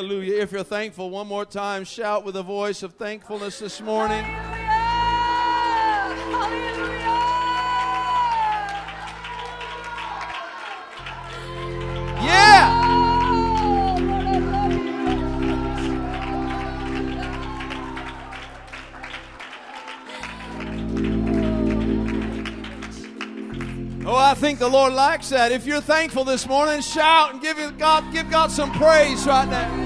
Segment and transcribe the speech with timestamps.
[0.00, 0.40] Hallelujah.
[0.40, 4.24] If you're thankful, one more time, shout with a voice of thankfulness this morning.
[4.24, 4.70] Hallelujah.
[6.30, 7.04] Hallelujah.
[12.24, 12.86] Yeah!
[24.06, 25.52] Oh, I think the Lord likes that.
[25.52, 29.79] If you're thankful this morning, shout and give God give God some praise right now.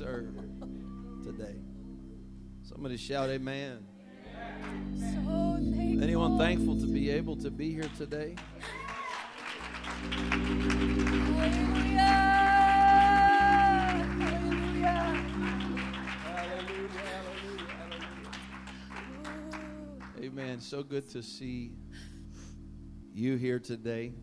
[0.00, 0.34] Serve
[1.22, 1.56] today.
[2.62, 3.84] Somebody shout amen.
[4.98, 6.02] so thankful.
[6.02, 8.34] Anyone thankful to be able to be here today?
[11.42, 11.90] Hallelujah.
[20.22, 20.60] Amen.
[20.60, 21.72] So good to see
[23.12, 24.14] you here today.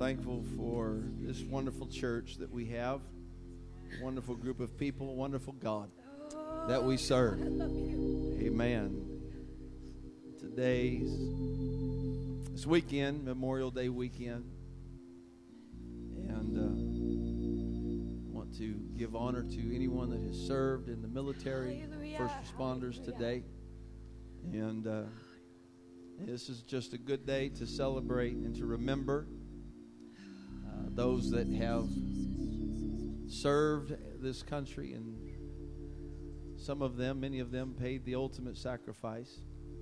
[0.00, 3.00] Thankful for this wonderful church that we have,
[4.00, 5.90] wonderful group of people, wonderful God
[6.68, 7.40] that we serve.
[7.40, 8.38] I love you.
[8.40, 9.04] Amen.
[10.38, 11.10] Today's
[12.52, 14.44] this weekend, Memorial Day weekend,
[16.28, 22.18] and uh, want to give honor to anyone that has served in the military, Hallelujah.
[22.18, 23.12] first responders Hallelujah.
[23.12, 23.44] today,
[24.52, 25.02] and uh,
[26.20, 29.26] this is just a good day to celebrate and to remember
[30.66, 31.88] uh, those that have
[33.32, 35.16] served this country and
[36.56, 39.40] some of them, many of them, paid the ultimate sacrifice.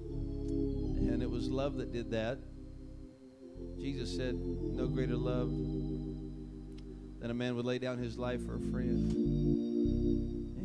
[0.09, 2.39] And it was love that did that.
[3.79, 5.51] Jesus said, No greater love
[7.21, 9.13] than a man would lay down his life for a friend.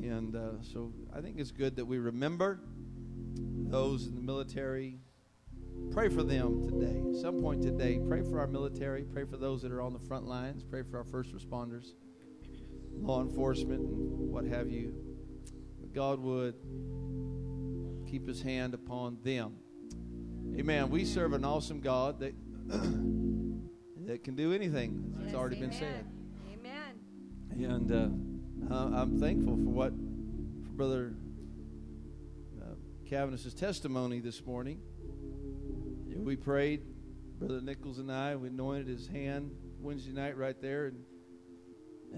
[0.05, 2.61] And uh, so I think it's good that we remember
[3.69, 4.99] those in the military.
[5.91, 7.01] Pray for them today.
[7.09, 9.03] At some point today, pray for our military.
[9.03, 10.63] Pray for those that are on the front lines.
[10.63, 11.87] Pray for our first responders,
[13.01, 14.93] law enforcement, and what have you.
[15.81, 16.55] That God would
[18.09, 19.55] keep his hand upon them.
[20.57, 20.89] Amen.
[20.89, 22.33] We serve an awesome God that
[24.05, 25.13] that can do anything.
[25.17, 26.05] It's Yes, already been said.
[26.53, 26.99] Amen.
[27.51, 31.13] And uh, I'm thankful for what for Brother
[32.61, 34.79] uh, testimony this morning.
[36.15, 36.81] We prayed,
[37.37, 38.35] Brother Nichols and I.
[38.35, 41.03] We anointed his hand Wednesday night right there, and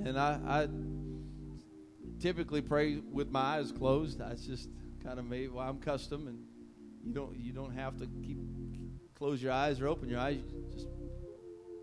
[0.05, 0.67] and I, I
[2.19, 4.19] typically pray with my eyes closed.
[4.19, 4.69] That's just
[5.03, 5.47] kind of me.
[5.47, 6.39] Well, I'm custom, and
[7.03, 8.37] you don't you don't have to keep
[9.15, 10.37] close your eyes or open your eyes.
[10.37, 10.87] You just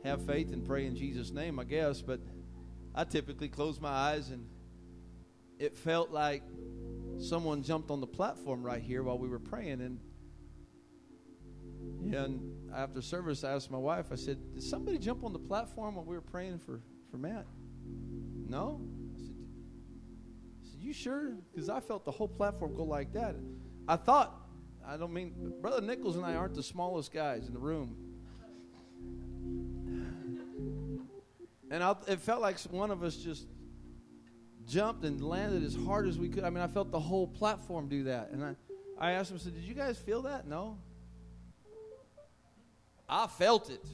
[0.04, 2.00] have faith and pray in Jesus' name, I guess.
[2.02, 2.20] But
[2.94, 4.46] I typically close my eyes, and
[5.58, 6.42] it felt like
[7.18, 10.00] someone jumped on the platform right here while we were praying, and
[12.14, 14.06] and after service, I asked my wife.
[14.12, 16.80] I said, "Did somebody jump on the platform while we were praying for
[17.10, 17.46] for Matt?"
[18.48, 18.80] No.
[19.14, 19.34] I said,
[20.62, 23.36] I said "You sure?" Because I felt the whole platform go like that.
[23.88, 24.40] I thought.
[24.86, 27.96] I don't mean, Brother Nichols and I aren't the smallest guys in the room.
[31.70, 33.46] And I, it felt like one of us just
[34.66, 36.44] jumped and landed as hard as we could.
[36.44, 38.30] I mean, I felt the whole platform do that.
[38.30, 38.54] And I,
[38.98, 40.46] I asked him, I said, Did you guys feel that?
[40.46, 40.78] No.
[43.08, 43.84] I felt it.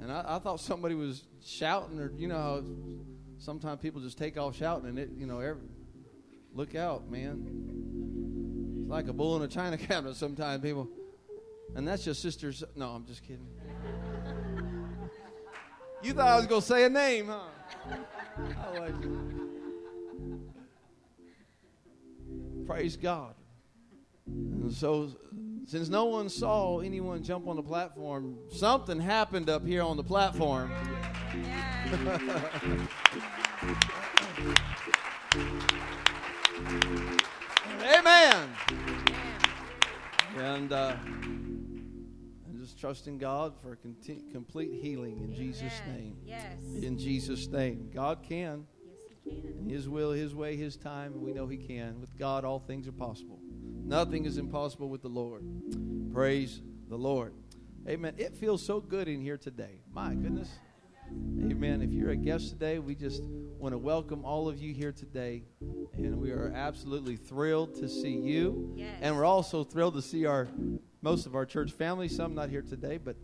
[0.00, 2.62] And I, I thought somebody was shouting, or, you know, how
[3.38, 5.62] sometimes people just take off shouting, and it, you know, every,
[6.52, 8.82] look out, man.
[8.82, 10.88] It's like a bull in a china cabinet sometimes, people.
[11.74, 12.62] And that's just sisters.
[12.74, 13.46] No, I'm just kidding.
[16.02, 17.40] You thought I was going to say a name, huh?
[18.38, 19.10] I like it.
[22.66, 23.34] Praise God.
[24.26, 25.10] And so,
[25.66, 30.04] since no one saw anyone jump on the platform, something happened up here on the
[30.04, 30.70] platform.
[37.82, 38.50] Amen.
[40.36, 40.96] And uh,
[42.46, 46.16] and just trusting God for conti- complete healing in Jesus' name.
[46.24, 46.58] Yes.
[46.82, 47.90] In Jesus' name.
[47.94, 48.66] God can.
[48.84, 49.58] Yes, he can.
[49.60, 52.00] In His will, His way, His time, and we know He can.
[52.00, 53.40] With God, all things are possible.
[53.84, 55.44] Nothing is impossible with the Lord.
[56.12, 57.34] Praise the Lord.
[57.88, 58.14] Amen.
[58.18, 59.82] It feels so good in here today.
[59.92, 60.48] My goodness.
[61.10, 61.82] Amen.
[61.82, 63.22] If you're a guest today, we just
[63.58, 65.44] want to welcome all of you here today.
[65.94, 68.74] And we are absolutely thrilled to see you.
[68.76, 68.98] Yes.
[69.00, 70.48] And we're also thrilled to see our
[71.02, 73.16] most of our church family, some not here today, but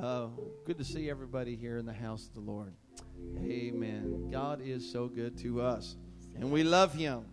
[0.00, 0.28] uh,
[0.64, 2.72] good to see everybody here in the house of the Lord.
[3.38, 4.30] Amen.
[4.30, 5.96] God is so good to us,
[6.34, 7.26] and we love Him.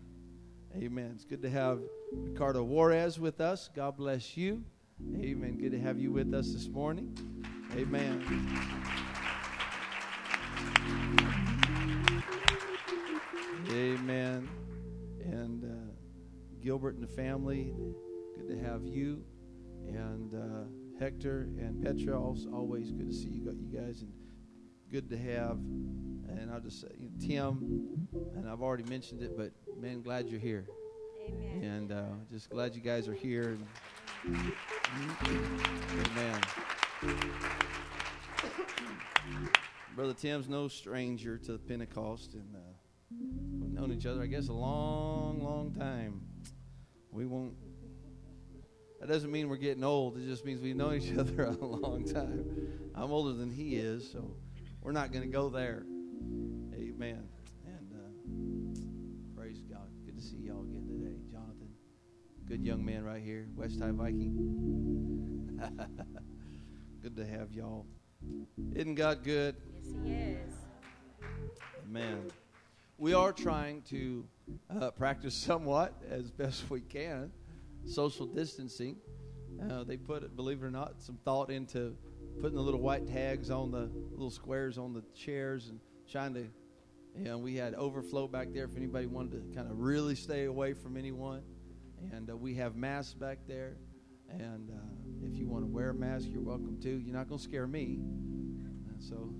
[0.75, 1.11] Amen.
[1.15, 1.79] It's good to have
[2.11, 3.69] Ricardo Juarez with us.
[3.73, 4.63] God bless you.
[5.15, 5.57] Amen.
[5.57, 7.15] Good to have you with us this morning.
[7.75, 9.02] Amen.
[13.93, 14.49] Amen.
[15.23, 15.91] And uh,
[16.63, 17.73] Gilbert and the family,
[18.35, 19.23] good to have you.
[19.87, 20.65] And uh,
[20.99, 24.11] Hector and Petra, also, always good to see you, you guys, and
[24.91, 25.57] good to have.
[26.27, 30.27] And I'll just say, you know, Tim, and I've already mentioned it, but man, glad
[30.27, 30.65] you're here.
[31.27, 31.63] Amen.
[31.63, 33.57] And uh, just glad you guys are here.
[34.25, 34.51] And,
[35.91, 36.41] amen.
[39.95, 42.72] Brother Tim's no stranger to Pentecost, and uh,
[43.19, 46.21] we've known each other, I guess, a long, long time.
[47.11, 47.53] We won't.
[48.99, 50.17] That doesn't mean we're getting old.
[50.17, 52.45] It just means we've known each other a long time.
[52.95, 54.35] I'm older than he is, so
[54.81, 55.83] we're not going to go there.
[56.73, 57.27] Amen.
[57.65, 59.89] And uh, praise God.
[60.05, 61.69] Good to see y'all again today, Jonathan.
[62.47, 65.59] Good young man right here, West High Viking.
[67.01, 67.85] good to have y'all.
[68.75, 69.55] Isn't God good?
[69.73, 70.53] Yes, he is.
[71.85, 72.31] Amen.
[72.97, 74.25] We are trying to
[74.69, 77.31] uh, practice somewhat as best we can
[77.85, 78.97] social distancing.
[79.69, 81.95] Uh, they put, believe it or not, some thought into
[82.39, 85.79] putting the little white tags on the little squares on the chairs and
[86.09, 86.47] trying to,
[87.17, 90.45] you know, we had overflow back there if anybody wanted to kind of really stay
[90.45, 91.41] away from anyone.
[92.11, 93.77] And uh, we have masks back there.
[94.29, 96.89] And uh, if you want to wear a mask, you're welcome to.
[96.89, 97.99] You're not going to scare me.
[98.89, 99.33] And so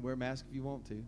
[0.00, 1.04] can wear a mask if you want to.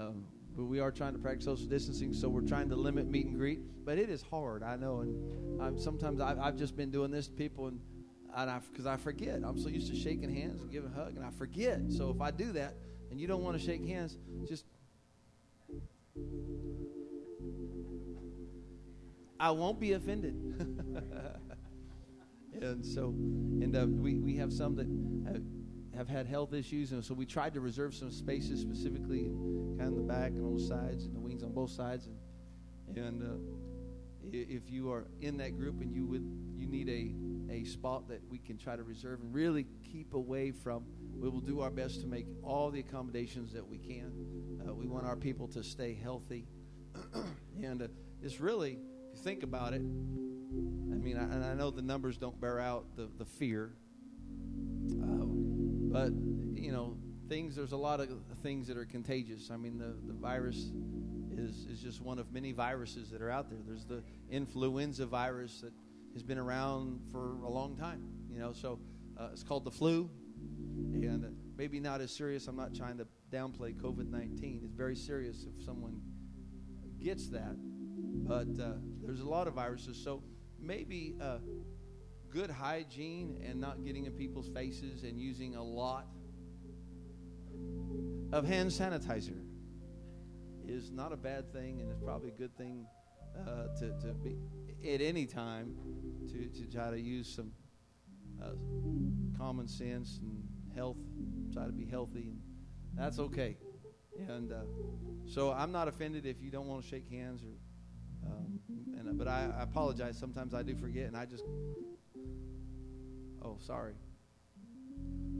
[0.00, 0.24] Um,
[0.56, 3.36] but we are trying to practice social distancing, so we're trying to limit meet and
[3.36, 3.60] greet.
[3.84, 5.00] But it is hard, I know.
[5.00, 7.80] And I'm, sometimes I've, I've just been doing this to people, and
[8.36, 9.40] and I because I forget.
[9.44, 11.80] I'm so used to shaking hands and giving a hug, and I forget.
[11.88, 12.74] So if I do that,
[13.10, 14.64] and you don't want to shake hands, just
[19.40, 20.34] I won't be offended.
[22.60, 24.86] and so, and uh, we we have some that
[25.32, 25.42] have,
[25.98, 29.88] have had health issues, and so we tried to reserve some spaces specifically, kind of
[29.88, 33.22] in the back and on the sides, and the wings on both sides, and and.
[33.22, 33.36] Uh,
[34.30, 36.22] if you are in that group and you would
[36.54, 37.14] you need a
[37.50, 40.84] a spot that we can try to reserve and really keep away from
[41.14, 44.12] we will do our best to make all the accommodations that we can.
[44.66, 46.46] Uh, we want our people to stay healthy.
[47.62, 47.88] And uh,
[48.22, 48.72] it's really
[49.12, 52.60] if you think about it i mean I, and i know the numbers don't bear
[52.60, 53.72] out the, the fear.
[55.02, 55.17] Uh,
[55.98, 56.12] but
[56.54, 56.96] you know
[57.28, 58.08] things there's a lot of
[58.42, 60.70] things that are contagious i mean the, the virus
[61.38, 63.58] is, is just one of many viruses that are out there.
[63.66, 65.72] There's the influenza virus that
[66.12, 68.52] has been around for a long time, you know.
[68.52, 68.80] So
[69.18, 70.10] uh, it's called the flu,
[70.94, 72.48] and uh, maybe not as serious.
[72.48, 74.64] I'm not trying to downplay COVID-19.
[74.64, 76.00] It's very serious if someone
[77.00, 77.56] gets that,
[78.26, 79.96] but uh, there's a lot of viruses.
[80.02, 80.22] So
[80.58, 81.38] maybe uh,
[82.30, 86.06] good hygiene and not getting in people's faces and using a lot
[88.32, 89.42] of hand sanitizer
[90.66, 92.86] is not a bad thing, and it's probably a good thing
[93.36, 94.36] uh, to, to be
[94.92, 95.74] at any time
[96.30, 97.50] to, to try to use some
[98.42, 98.50] uh,
[99.36, 100.42] common sense and
[100.74, 100.98] health,
[101.52, 102.40] try to be healthy, and
[102.94, 103.56] that's okay.
[104.28, 104.56] And uh,
[105.26, 108.60] so I'm not offended if you don't want to shake hands, or um,
[108.98, 110.18] and but I, I apologize.
[110.18, 111.44] Sometimes I do forget, and I just
[113.48, 113.94] oh sorry.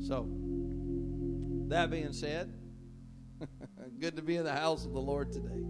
[0.07, 0.27] So
[1.69, 2.53] that being said.
[4.01, 5.65] Good to be in the house of the Lord today.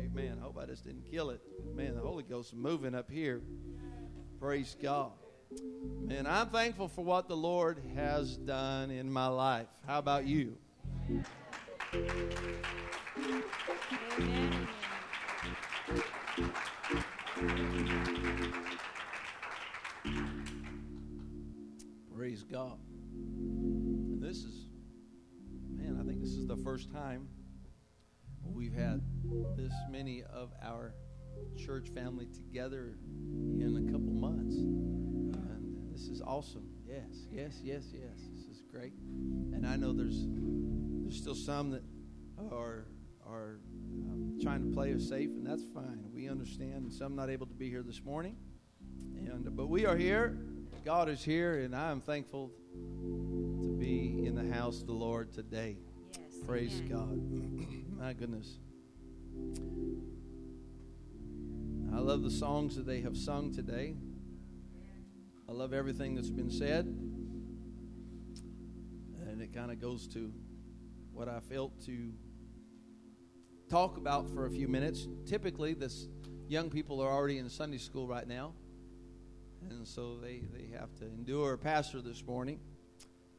[0.00, 0.38] Amen.
[0.38, 1.40] I hope I just didn't kill it.
[1.74, 3.40] Man, the Holy Ghost is moving up here.
[4.40, 5.12] Praise God.
[6.00, 9.68] Man, I'm thankful for what the Lord has done in my life.
[9.86, 10.56] How about you?
[17.40, 18.17] Amen.
[22.38, 22.78] Praise God.
[23.14, 24.68] And this is,
[25.70, 27.26] man, I think this is the first time
[28.44, 29.00] we've had
[29.56, 30.94] this many of our
[31.56, 32.96] church family together
[33.58, 34.56] in a couple months.
[34.56, 36.68] And this is awesome.
[36.86, 38.28] Yes, yes, yes, yes.
[38.32, 38.92] This is great.
[39.52, 40.26] And I know there's
[41.02, 41.82] there's still some that
[42.52, 42.86] are
[43.26, 43.58] are
[44.10, 46.04] um, trying to play us safe, and that's fine.
[46.12, 46.84] We understand.
[46.84, 48.36] And some not able to be here this morning,
[49.16, 50.38] and but we are here.
[50.88, 55.34] God is here, and I am thankful to be in the house of the Lord
[55.34, 55.76] today.
[56.14, 56.22] Yes.
[56.46, 56.88] Praise Amen.
[56.88, 57.98] God.
[58.02, 58.58] My goodness.
[61.94, 63.96] I love the songs that they have sung today.
[65.46, 66.86] I love everything that's been said.
[69.26, 70.32] And it kind of goes to
[71.12, 72.14] what I felt to
[73.68, 75.06] talk about for a few minutes.
[75.26, 76.08] Typically, this
[76.48, 78.54] young people are already in Sunday school right now.
[79.70, 82.60] And so they, they have to endure a pastor this morning.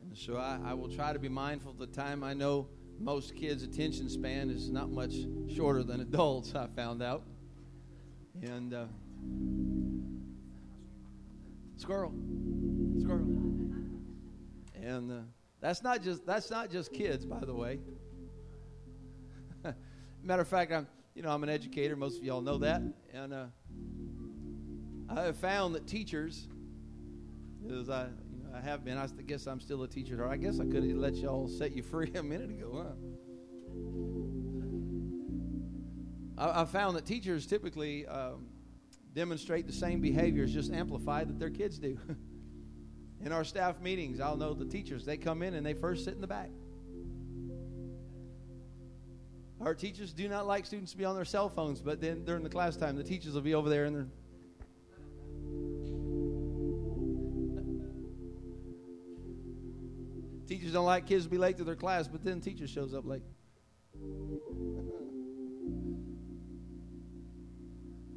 [0.01, 2.23] And so I, I will try to be mindful of the time.
[2.23, 2.67] I know
[2.99, 5.13] most kids' attention span is not much
[5.53, 7.23] shorter than adults, I found out.
[8.41, 8.85] And uh,
[11.77, 12.13] squirrel,
[13.01, 13.27] squirrel.
[14.81, 15.15] And uh,
[15.61, 17.79] that's not just that's not just kids, by the way.
[20.23, 21.95] Matter of fact, I'm you know I'm an educator.
[21.95, 22.81] Most of y'all know that,
[23.13, 23.45] and uh,
[25.09, 26.47] I have found that teachers,
[27.65, 30.23] as I you know I have been, I guess I'm still a teacher.
[30.23, 32.85] Or I guess I could have let y'all set you free a minute ago,
[36.37, 36.51] huh?
[36.51, 38.45] I, I found that teachers typically um,
[39.13, 41.97] demonstrate the same behaviors, just amplified that their kids do.
[43.25, 46.13] in our staff meetings, I'll know the teachers, they come in and they first sit
[46.13, 46.49] in the back.
[49.61, 52.43] Our teachers do not like students to be on their cell phones, but then during
[52.43, 54.07] the class time, the teachers will be over there and they're.
[60.49, 63.05] Teachers don't like kids to be late to their class, but then teacher shows up
[63.05, 63.21] late.
[63.95, 64.01] I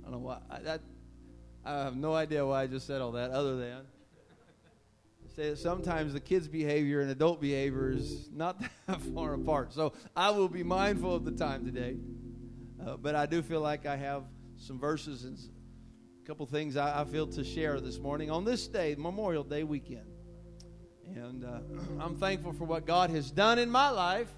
[0.04, 0.38] don't know why.
[0.48, 0.80] I, that,
[1.62, 3.82] I have no idea why I just said all that, other than
[5.34, 9.74] say that sometimes the kids' behavior and adult behavior is not that far apart.
[9.74, 11.96] So I will be mindful of the time today.
[12.82, 14.24] Uh, but I do feel like I have
[14.56, 18.66] some verses and a couple things I, I feel to share this morning on this
[18.68, 20.12] day, Memorial Day weekend.
[21.14, 21.59] And uh,
[22.00, 24.28] I'm thankful for what God has done in my life.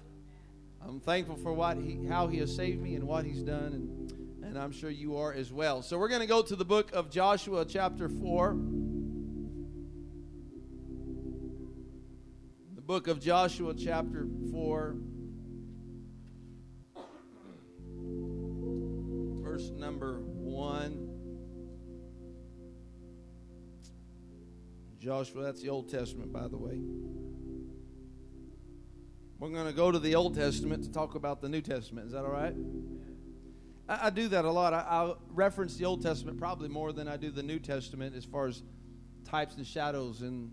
[0.85, 4.43] I'm thankful for what he, how He has saved me and what He's done, and,
[4.43, 5.81] and I'm sure you are as well.
[5.81, 8.57] So we're going to go to the book of Joshua, chapter 4.
[12.75, 14.95] The book of Joshua, chapter 4,
[19.41, 21.04] verse number 1.
[25.05, 26.79] Joshua, that's the Old Testament, by the way.
[29.37, 32.07] We're going to go to the Old Testament to talk about the New Testament.
[32.07, 32.55] Is that all right?
[33.87, 34.73] I, I do that a lot.
[34.73, 38.25] I, I'll reference the Old Testament probably more than I do the New Testament as
[38.25, 38.63] far as
[39.23, 40.51] types and shadows and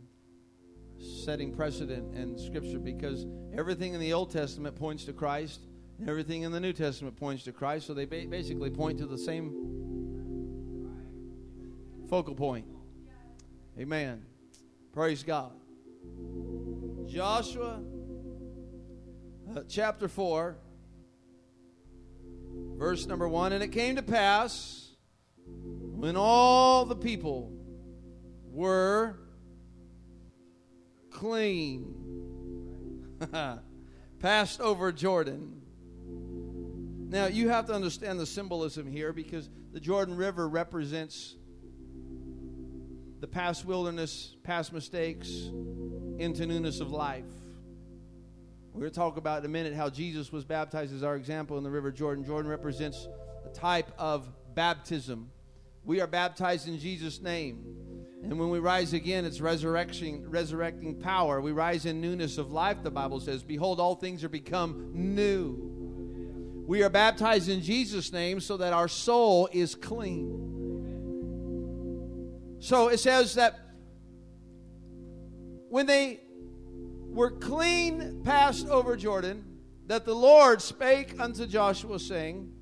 [1.25, 3.25] setting precedent and Scripture because
[3.57, 5.61] everything in the Old Testament points to Christ
[5.99, 7.87] and everything in the New Testament points to Christ.
[7.87, 9.51] So they ba- basically point to the same
[12.11, 12.67] focal point.
[13.79, 14.27] Amen.
[14.93, 15.53] Praise God.
[17.07, 17.81] Joshua
[19.57, 20.59] uh, chapter 4,
[22.77, 23.55] verse number 1.
[23.55, 24.91] And it came to pass
[25.47, 27.51] when all the people
[28.51, 29.17] were
[31.11, 31.95] clean,
[34.19, 35.63] passed over Jordan.
[37.09, 41.37] Now, you have to understand the symbolism here because the Jordan River represents
[43.23, 45.31] the past wilderness, past mistakes,
[46.19, 47.23] into newness of life.
[48.73, 51.57] We're going to talk about in a minute how Jesus was baptized as our example
[51.57, 52.25] in the River Jordan.
[52.25, 53.07] Jordan represents
[53.47, 55.31] a type of baptism.
[55.85, 57.65] We are baptized in Jesus' name.
[58.25, 61.41] And when we rise again, it's resurrection, resurrecting power.
[61.41, 63.45] We rise in newness of life, the Bible says.
[63.45, 66.65] Behold, all things are become new.
[66.67, 70.62] We are baptized in Jesus' name so that our soul is clean.
[72.63, 73.59] So it says that
[75.69, 76.21] when they
[77.09, 79.45] were clean passed over Jordan,
[79.89, 82.53] that the Lord spake unto Joshua, saying,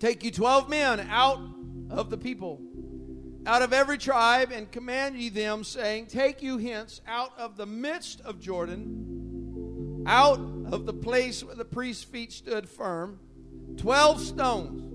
[0.00, 1.40] Take you twelve men out
[1.88, 2.60] of the people,
[3.46, 7.64] out of every tribe, and command ye them, saying, Take you hence out of the
[7.64, 13.18] midst of Jordan, out of the place where the priest's feet stood firm,
[13.78, 14.85] twelve stones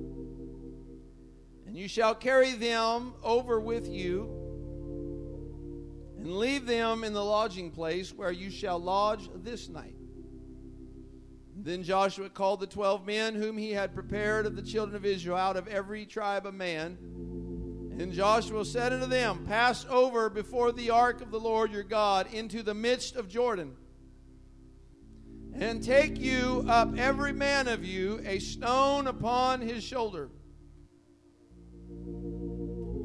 [1.71, 4.29] and you shall carry them over with you,
[6.17, 9.95] and leave them in the lodging place where you shall lodge this night.
[11.55, 15.37] Then Joshua called the twelve men whom he had prepared of the children of Israel
[15.37, 16.97] out of every tribe of man.
[17.97, 22.27] And Joshua said unto them, Pass over before the ark of the Lord your God
[22.33, 23.77] into the midst of Jordan.
[25.53, 30.31] And take you up every man of you a stone upon his shoulder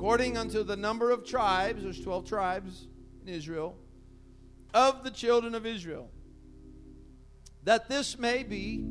[0.07, 2.87] according unto the number of tribes, there's 12 tribes
[3.27, 3.77] in Israel,
[4.73, 6.09] of the children of Israel,
[7.65, 8.85] that this may be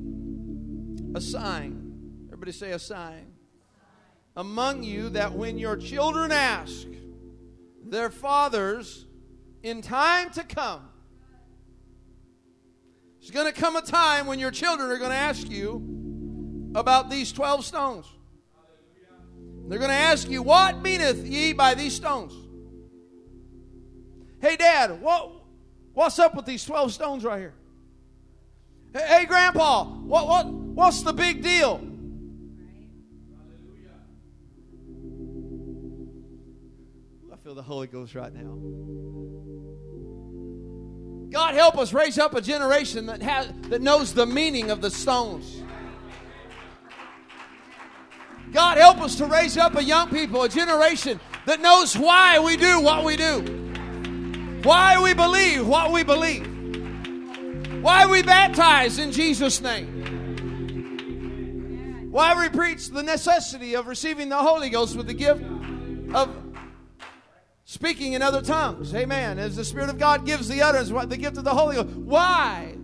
[1.16, 2.26] a sign.
[2.26, 3.28] Everybody say a sign.
[4.36, 6.86] Among you, that when your children ask
[7.86, 9.06] their fathers
[9.64, 10.82] in time to come,
[13.22, 17.10] there's going to come a time when your children are going to ask you about
[17.10, 18.06] these 12 stones.
[19.68, 22.34] They're going to ask you, What meaneth ye by these stones?
[24.40, 25.32] Hey, Dad, what,
[25.94, 27.54] what's up with these 12 stones right here?
[28.94, 31.82] Hey, hey Grandpa, what, what, what's the big deal?
[37.34, 38.58] I feel the Holy Ghost right now.
[41.32, 44.92] God help us raise up a generation that has that knows the meaning of the
[44.92, 45.64] stones.
[48.56, 52.56] God help us to raise up a young people, a generation that knows why we
[52.56, 53.42] do what we do.
[54.64, 56.48] Why we believe what we believe.
[57.84, 59.92] Why we baptize in Jesus' name.
[62.12, 65.44] Why we preach the necessity of receiving the Holy Ghost with the gift
[66.14, 66.34] of
[67.66, 68.96] speaking in other tongues.
[68.96, 69.38] Amen.
[69.38, 71.90] As the Spirit of God gives the utterance, the gift of the Holy Ghost.
[71.90, 72.78] Why?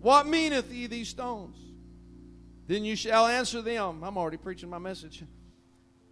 [0.00, 1.69] What meaneth ye these stones?
[2.70, 4.04] Then you shall answer them.
[4.04, 5.24] I'm already preaching my message.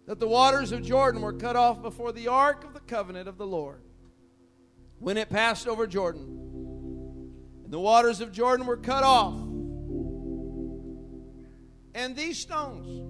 [0.07, 3.37] That the waters of Jordan were cut off before the ark of the covenant of
[3.37, 3.81] the Lord.
[4.97, 6.25] When it passed over Jordan.
[7.63, 9.35] And the waters of Jordan were cut off.
[11.95, 13.05] And these stones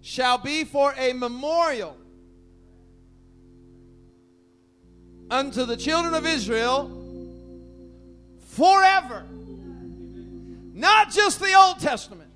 [0.00, 1.94] shall be for a memorial
[5.30, 6.88] unto the children of Israel
[8.46, 9.26] forever.
[10.80, 12.30] Not just the Old Testament.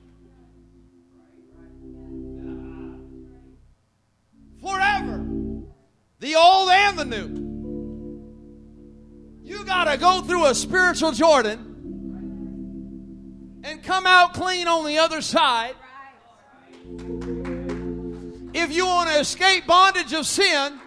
[4.60, 5.26] Forever.
[6.18, 7.40] The old and the new.
[9.44, 11.70] You got to go through a spiritual Jordan
[13.64, 15.74] and come out clean on the other side.
[18.52, 20.78] If you want to escape bondage of sin,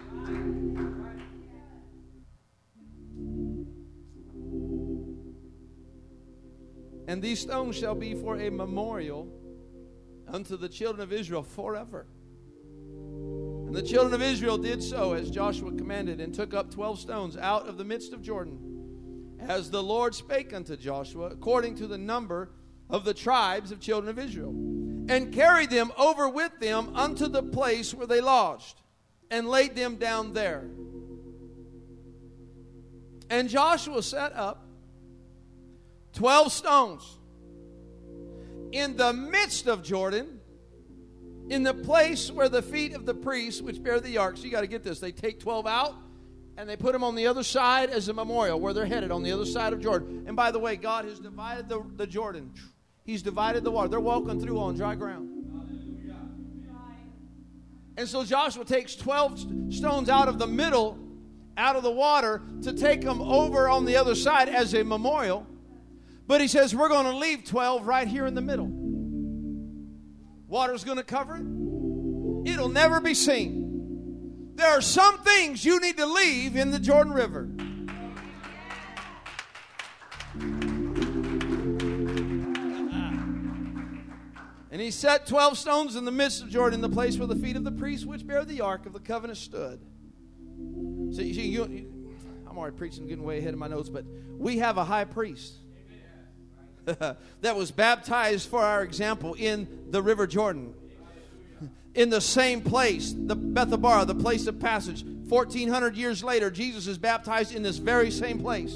[7.08, 9.26] And these stones shall be for a memorial
[10.28, 12.06] unto the children of Israel forever.
[13.66, 17.34] And the children of Israel did so as Joshua commanded, and took up twelve stones
[17.38, 21.96] out of the midst of Jordan, as the Lord spake unto Joshua, according to the
[21.96, 22.50] number
[22.90, 24.50] of the tribes of children of Israel,
[25.08, 28.82] and carried them over with them unto the place where they lodged,
[29.30, 30.68] and laid them down there.
[33.30, 34.66] And Joshua set up
[36.18, 37.18] 12 stones
[38.72, 40.40] in the midst of Jordan,
[41.48, 44.36] in the place where the feet of the priests which bear the ark.
[44.36, 44.98] So you got to get this.
[44.98, 45.94] They take 12 out
[46.56, 49.22] and they put them on the other side as a memorial where they're headed on
[49.22, 50.24] the other side of Jordan.
[50.26, 52.52] And by the way, God has divided the, the Jordan,
[53.04, 53.88] He's divided the water.
[53.88, 55.30] They're walking through on dry ground.
[57.96, 60.98] And so Joshua takes 12 stones out of the middle,
[61.56, 65.46] out of the water, to take them over on the other side as a memorial.
[66.28, 68.68] But he says, we're going to leave 12 right here in the middle.
[70.46, 74.52] Water's going to cover it, it'll never be seen.
[74.54, 77.48] There are some things you need to leave in the Jordan River.
[82.92, 83.18] Ah.
[84.70, 87.56] And he set 12 stones in the midst of Jordan, the place where the feet
[87.56, 89.80] of the priests which bear the ark of the covenant stood.
[90.58, 91.62] You, see, you,
[92.46, 94.04] I'm already preaching, getting way ahead of my notes, but
[94.36, 95.54] we have a high priest
[97.40, 100.74] that was baptized for our example in the River Jordan.
[101.94, 105.04] In the same place, the Bethabara, the place of passage.
[105.04, 108.74] 1400 years later, Jesus is baptized in this very same place.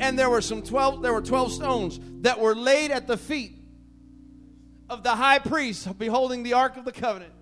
[0.00, 3.56] And there were some 12 there were 12 stones that were laid at the feet
[4.90, 7.32] of the high priest beholding the ark of the covenant.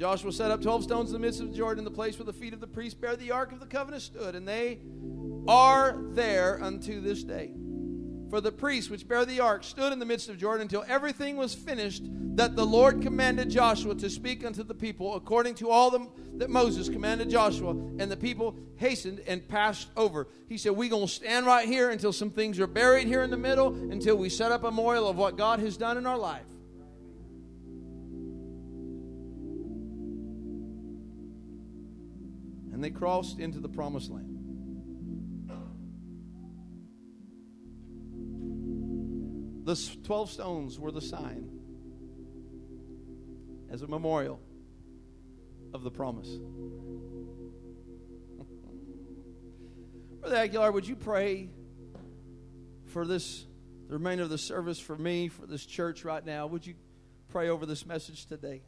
[0.00, 2.54] Joshua set up 12 stones in the midst of Jordan, the place where the feet
[2.54, 4.78] of the priests bear the ark of the covenant stood, and they
[5.46, 7.52] are there unto this day.
[8.30, 11.36] For the priests which bear the ark stood in the midst of Jordan until everything
[11.36, 12.04] was finished
[12.36, 16.08] that the Lord commanded Joshua to speak unto the people, according to all them
[16.38, 17.72] that Moses commanded Joshua.
[17.72, 20.28] And the people hastened and passed over.
[20.48, 23.28] He said, We're going to stand right here until some things are buried here in
[23.28, 26.16] the middle, until we set up a memorial of what God has done in our
[26.16, 26.46] life.
[32.80, 34.38] and they crossed into the promised land.
[39.66, 41.50] The 12 stones were the sign
[43.68, 44.40] as a memorial
[45.74, 46.28] of the promise.
[50.20, 51.50] Brother Aguilar, would you pray
[52.86, 53.44] for this,
[53.88, 56.46] the remainder of the service for me, for this church right now?
[56.46, 56.76] Would you
[57.28, 58.62] pray over this message today?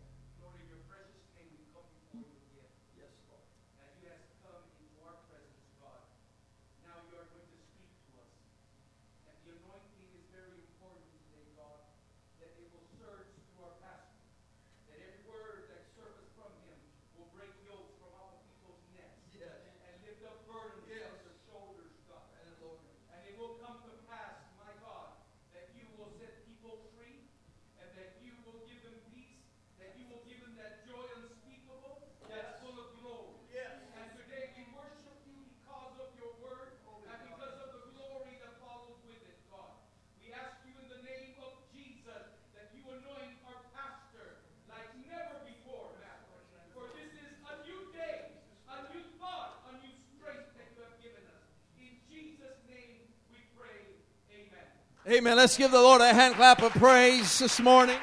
[55.05, 55.37] Amen.
[55.37, 57.99] Let's give the Lord a hand clap of praise this morning.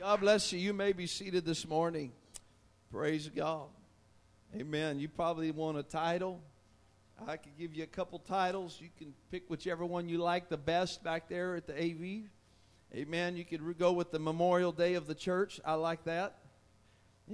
[0.00, 0.58] God bless you.
[0.58, 2.12] You may be seated this morning.
[2.92, 3.68] Praise God.
[4.54, 4.98] Amen.
[4.98, 6.42] You probably want a title.
[7.26, 8.78] I could give you a couple titles.
[8.78, 12.28] You can pick whichever one you like the best back there at the AV.
[12.94, 13.38] Amen.
[13.38, 15.62] You could go with the Memorial Day of the church.
[15.64, 16.36] I like that.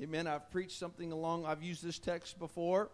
[0.00, 0.28] Amen.
[0.28, 2.92] I've preached something along, I've used this text before.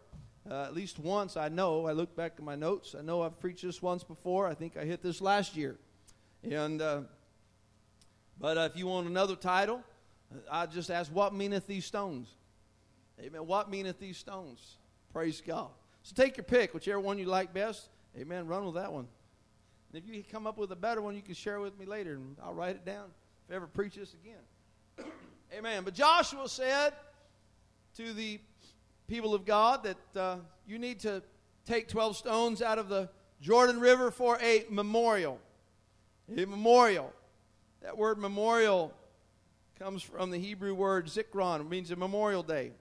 [0.51, 1.85] Uh, at least once, I know.
[1.85, 2.95] I look back at my notes.
[2.99, 4.47] I know I've preached this once before.
[4.47, 5.77] I think I hit this last year.
[6.43, 7.03] And, uh,
[8.41, 9.83] but uh, if you want another title,
[10.51, 12.29] I just ask, What meaneth these stones?
[13.21, 13.47] Amen.
[13.47, 14.79] What meaneth these stones?
[15.13, 15.69] Praise God.
[16.03, 17.89] So take your pick, whichever one you like best.
[18.19, 18.47] Amen.
[18.47, 19.07] Run with that one.
[19.93, 21.85] And if you come up with a better one, you can share it with me
[21.85, 23.07] later, and I'll write it down
[23.47, 25.11] if I ever preach this again.
[25.59, 25.83] Amen.
[25.85, 26.93] But Joshua said
[27.97, 28.41] to the
[29.09, 31.23] people of God that uh, you need to
[31.67, 35.39] take 12 stones out of the Jordan River for a memorial.
[36.37, 37.13] A memorial.
[37.83, 38.93] That word memorial
[39.79, 42.73] comes from the Hebrew word zikron, means a memorial day.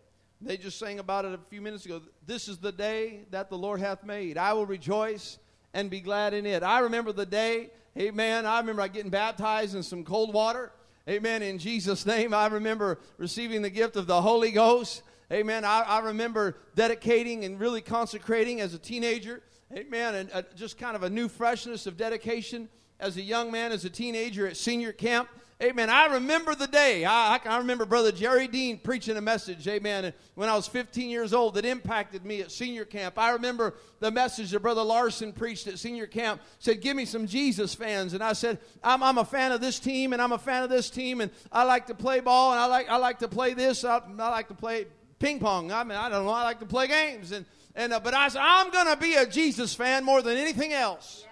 [0.41, 2.01] They just sang about it a few minutes ago.
[2.25, 4.37] This is the day that the Lord hath made.
[4.37, 5.37] I will rejoice
[5.73, 6.63] and be glad in it.
[6.63, 8.45] I remember the day, amen.
[8.45, 10.71] I remember getting baptized in some cold water.
[11.07, 11.41] Amen.
[11.43, 15.01] In Jesus' name, I remember receiving the gift of the Holy Ghost.
[15.31, 15.63] Amen.
[15.63, 19.41] I, I remember dedicating and really consecrating as a teenager.
[19.73, 20.15] Amen.
[20.15, 22.67] And uh, just kind of a new freshness of dedication
[22.99, 25.29] as a young man, as a teenager at senior camp.
[25.61, 25.89] Amen.
[25.89, 27.03] I remember the day.
[27.03, 31.33] I, I, remember Brother Jerry Dean preaching a message, amen, when I was 15 years
[31.33, 33.19] old that impacted me at senior camp.
[33.19, 37.27] I remember the message that Brother Larson preached at senior camp, said, Give me some
[37.27, 38.13] Jesus fans.
[38.13, 40.69] And I said, I'm, I'm a fan of this team, and I'm a fan of
[40.69, 43.53] this team, and I like to play ball, and I like, I like to play
[43.53, 44.85] this, I, I like to play
[45.19, 45.73] ping pong.
[45.73, 47.33] I mean, I don't know, I like to play games.
[47.33, 50.37] And, and uh, But I said, I'm going to be a Jesus fan more than
[50.37, 51.25] anything else.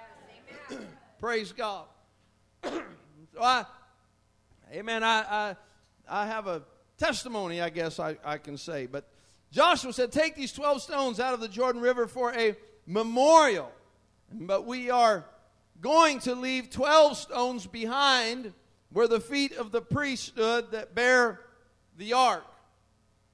[1.19, 1.86] Praise God.
[2.63, 2.82] so
[3.41, 3.65] I,
[4.71, 5.56] amen, I, I,
[6.08, 6.62] I have a
[6.97, 8.86] testimony, I guess I, I can say.
[8.86, 9.08] But
[9.51, 13.71] Joshua said, Take these 12 stones out of the Jordan River for a memorial.
[14.32, 15.25] But we are
[15.82, 18.53] going to leave 12 stones behind
[18.91, 21.41] where the feet of the priests stood that bear
[21.97, 22.45] the ark.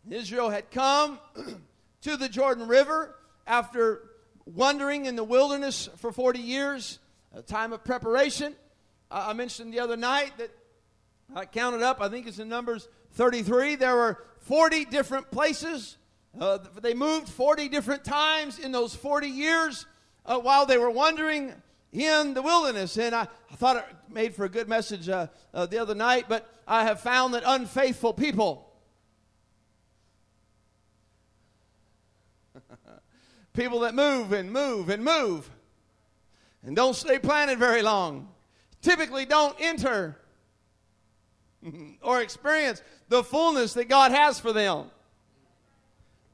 [0.10, 1.20] Israel had come
[2.02, 3.16] to the Jordan River
[3.46, 4.02] after
[4.46, 7.00] wandering in the wilderness for 40 years,
[7.34, 8.56] a time of preparation.
[9.10, 10.52] I I mentioned the other night that
[11.36, 13.76] I counted up, I think it's in Numbers 33.
[13.76, 15.98] There were 40 different places.
[16.40, 19.86] Uh, they moved 40 different times in those 40 years
[20.26, 21.54] uh, while they were wandering
[21.92, 22.98] in the wilderness.
[22.98, 26.26] And I, I thought it made for a good message uh, uh, the other night,
[26.28, 28.72] but I have found that unfaithful people,
[33.54, 35.50] people that move and move and move
[36.66, 38.30] and don't stay planted very long,
[38.82, 40.18] typically don't enter
[42.02, 44.90] or experience the fullness that God has for them.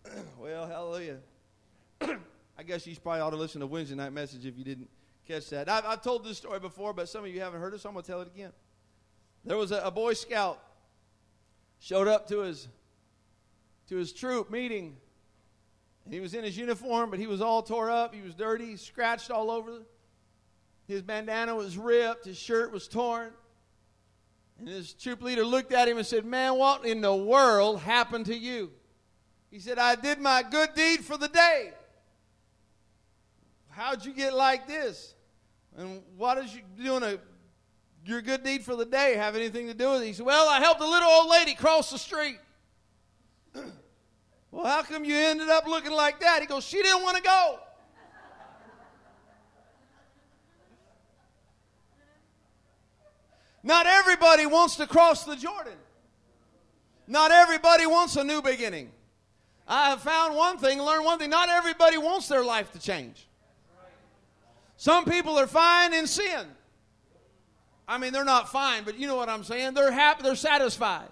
[0.39, 1.18] well, hallelujah.
[2.02, 4.89] I guess you probably ought to listen to Wednesday night message if you didn't
[5.28, 5.70] catch that.
[5.70, 7.94] I've, I've told this story before, but some of you haven't heard it, so I'm
[7.94, 8.52] going to tell it again.
[9.46, 10.62] There was a, a Boy Scout
[11.80, 12.68] showed up to his
[13.89, 14.98] to his troop meeting.
[16.06, 18.13] And he was in his uniform, but he was all tore up.
[18.13, 19.82] He was dirty, scratched all over.
[20.89, 23.30] His bandana was ripped, his shirt was torn.
[24.58, 28.25] And his troop leader looked at him and said, Man, what in the world happened
[28.25, 28.71] to you?
[29.52, 31.73] He said, I did my good deed for the day.
[33.69, 35.13] How'd you get like this?
[35.78, 37.19] And what is you doing a
[38.04, 40.08] your good deed for the day have anything to do with it?
[40.08, 42.39] He said, Well, I helped a little old lady cross the street.
[43.54, 46.41] well, how come you ended up looking like that?
[46.41, 47.60] He goes, She didn't want to go.
[53.63, 55.74] Not everybody wants to cross the Jordan.
[57.08, 58.91] Not everybody wants a new beginning.
[59.67, 61.30] I have found one thing, learned one thing.
[61.30, 63.28] Not everybody wants their life to change.
[64.78, 66.48] Some people are fine in sin.
[67.88, 69.74] I mean, they're not fine, but you know what I'm saying.
[69.74, 70.24] They're happy.
[70.24, 71.10] They're satisfied,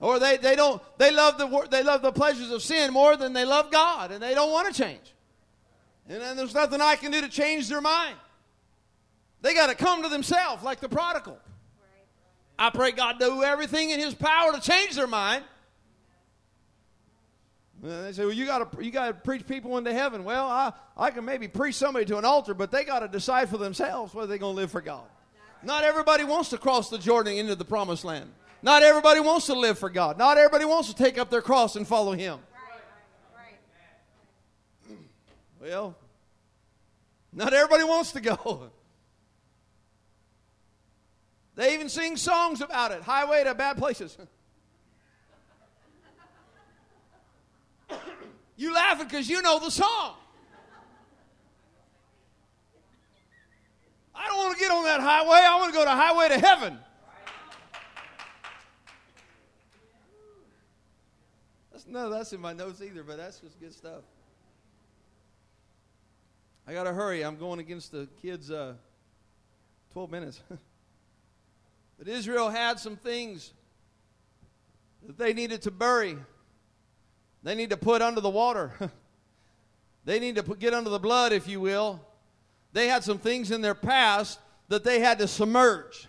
[0.00, 0.80] or they, they don't.
[0.98, 4.22] They love the they love the pleasures of sin more than they love God, and
[4.22, 5.14] they don't want to change.
[6.08, 8.16] And then there's nothing I can do to change their mind.
[9.44, 11.38] They got to come to themselves like the prodigal.
[12.58, 15.44] I pray God do everything in His power to change their mind.
[17.82, 20.46] And they say, "Well, you got to you got to preach people into heaven." Well,
[20.46, 23.58] I I can maybe preach somebody to an altar, but they got to decide for
[23.58, 25.04] themselves whether they're going to live for God.
[25.62, 28.30] Not everybody wants to cross the Jordan into the promised land.
[28.62, 30.16] Not everybody wants to live for God.
[30.16, 32.38] Not everybody wants to take up their cross and follow Him.
[35.60, 35.94] Well,
[37.30, 38.70] not everybody wants to go.
[41.56, 44.18] They even sing songs about it Highway to Bad Places.
[48.56, 50.16] you laughing because you know the song.
[54.14, 55.38] I don't want to get on that highway.
[55.38, 56.78] I want to go to highway to heaven.
[61.72, 64.04] That's, no, that's in my notes either, but that's just good stuff.
[66.66, 67.22] I got to hurry.
[67.22, 68.74] I'm going against the kids' uh,
[69.92, 70.40] 12 minutes.
[71.98, 73.52] but Israel had some things
[75.06, 76.16] that they needed to bury.
[77.42, 78.72] They need to put under the water.
[80.04, 82.00] they need to put, get under the blood, if you will
[82.74, 86.08] they had some things in their past that they had to submerge.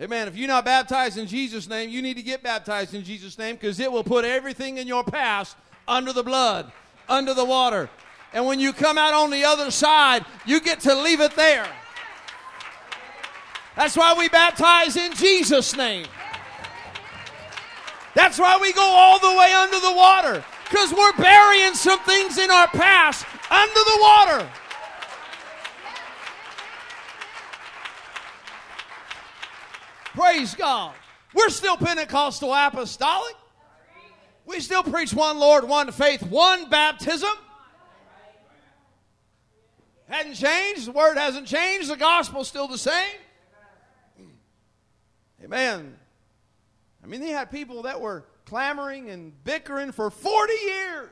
[0.00, 0.26] Amen.
[0.26, 3.56] If you're not baptized in Jesus' name, you need to get baptized in Jesus' name
[3.56, 6.72] because it will put everything in your past under the blood,
[7.08, 7.90] under the water.
[8.32, 11.68] And when you come out on the other side, you get to leave it there.
[13.78, 16.04] That's why we baptize in Jesus' name.
[18.12, 22.38] That's why we go all the way under the water because we're burying some things
[22.38, 24.50] in our past under the water.
[30.06, 30.92] Praise God.
[31.32, 33.36] We're still Pentecostal apostolic.
[34.44, 37.30] We still preach one Lord, one faith, one baptism.
[40.08, 40.88] Hadn't changed.
[40.88, 41.88] The word hasn't changed.
[41.88, 43.14] The gospel's still the same.
[45.48, 45.96] Amen.
[47.02, 51.08] I mean, they had people that were clamoring and bickering for 40 years.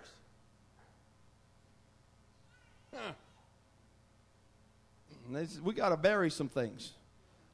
[5.33, 6.92] Said, we got to bury some things.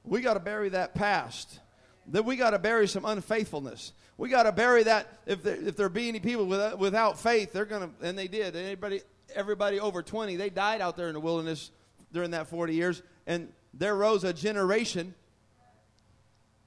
[0.04, 1.60] We got to bury that past.
[2.06, 3.92] Then we got to bury some unfaithfulness.
[4.18, 5.20] We got to bury that.
[5.24, 8.56] If there, if there be any people without, without faith, they're to, and they did.
[8.56, 9.02] Anybody,
[9.34, 11.70] everybody over 20, they died out there in the wilderness
[12.12, 13.02] during that 40 years.
[13.26, 15.14] And there rose a generation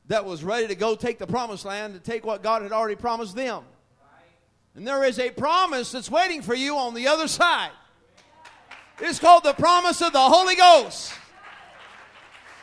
[0.07, 2.95] that was ready to go take the promised land, to take what God had already
[2.95, 3.63] promised them.
[4.75, 7.71] And there is a promise that's waiting for you on the other side.
[8.99, 11.13] It's called the promise of the Holy Ghost.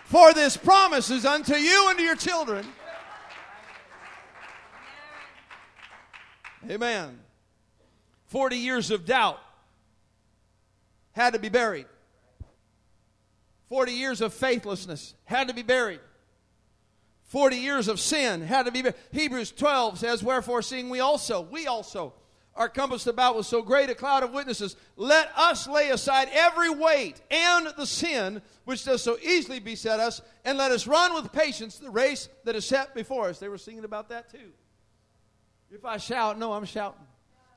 [0.05, 2.66] For this promise is unto you and to your children.
[6.70, 7.18] Amen.
[8.26, 9.38] 40 years of doubt
[11.12, 11.87] had to be buried.
[13.68, 16.00] 40 years of faithlessness had to be buried.
[17.32, 18.84] 40 years of sin had to be.
[19.10, 22.12] Hebrews 12 says, Wherefore, seeing we also, we also,
[22.54, 26.68] are compassed about with so great a cloud of witnesses, let us lay aside every
[26.68, 31.32] weight and the sin which does so easily beset us, and let us run with
[31.32, 33.38] patience the race that is set before us.
[33.38, 34.52] They were singing about that too.
[35.70, 37.00] If I shout, no, I'm shouting.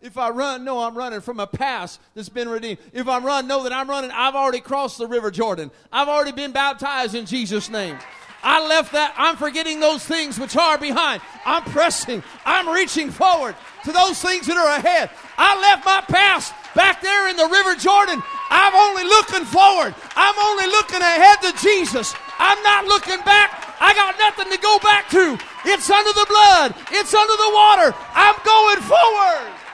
[0.01, 2.79] If I run, no, I'm running from a past that's been redeemed.
[2.93, 4.11] If I run, know that I'm running.
[4.11, 5.69] I've already crossed the river Jordan.
[5.91, 7.97] I've already been baptized in Jesus' name.
[8.45, 9.11] I left that.
[9.17, 11.19] I'm forgetting those things which are behind.
[11.45, 12.21] I'm pressing.
[12.45, 13.55] I'm reaching forward
[13.85, 15.09] to those things that are ahead.
[15.35, 18.21] I left my past back there in the River Jordan.
[18.53, 19.95] I'm only looking forward.
[20.15, 22.13] I'm only looking ahead to Jesus.
[22.37, 23.65] I'm not looking back.
[23.81, 25.37] I got nothing to go back to.
[25.65, 27.97] It's under the blood, it's under the water.
[28.13, 29.64] I'm going forward.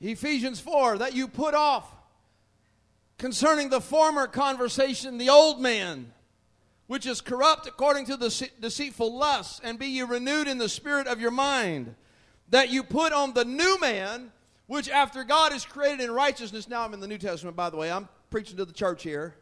[0.00, 1.92] Ephesians 4 that you put off
[3.18, 6.12] concerning the former conversation, the old man,
[6.86, 11.06] which is corrupt according to the deceitful lusts, and be ye renewed in the spirit
[11.06, 11.94] of your mind,
[12.50, 14.32] that you put on the new man,
[14.66, 16.68] which after God is created in righteousness.
[16.68, 17.90] Now I'm in the New Testament, by the way.
[17.90, 19.34] I'm preaching to the church here.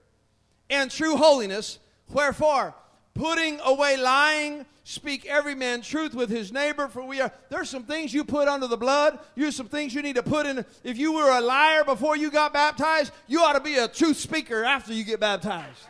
[0.71, 1.79] And true holiness.
[2.09, 2.75] Wherefore,
[3.17, 7.33] putting away lying, speak every man truth with his neighbor, for we are.
[7.49, 9.19] There's some things you put under the blood.
[9.35, 10.65] There's some things you need to put in.
[10.85, 14.19] If you were a liar before you got baptized, you ought to be a truth
[14.19, 15.81] speaker after you get baptized.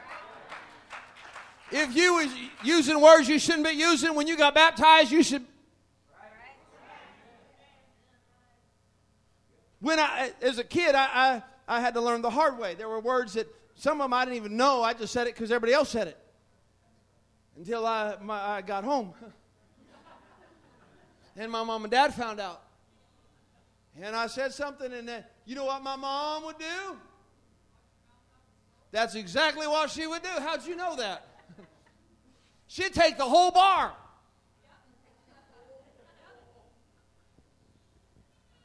[1.72, 2.28] If you was
[2.62, 5.44] using words you shouldn't be using when you got baptized, you should.
[9.80, 12.74] When I, as a kid, I, I, I had to learn the hard way.
[12.74, 14.82] There were words that some of them I didn't even know.
[14.82, 16.16] I just said it because everybody else said it
[17.56, 19.12] until I, my, I got home.
[21.36, 22.62] and my mom and dad found out.
[24.00, 26.96] And I said something, and then, you know what my mom would do?
[28.90, 30.28] That's exactly what she would do.
[30.28, 31.26] How'd you know that?
[32.68, 33.94] She'd take the whole bar.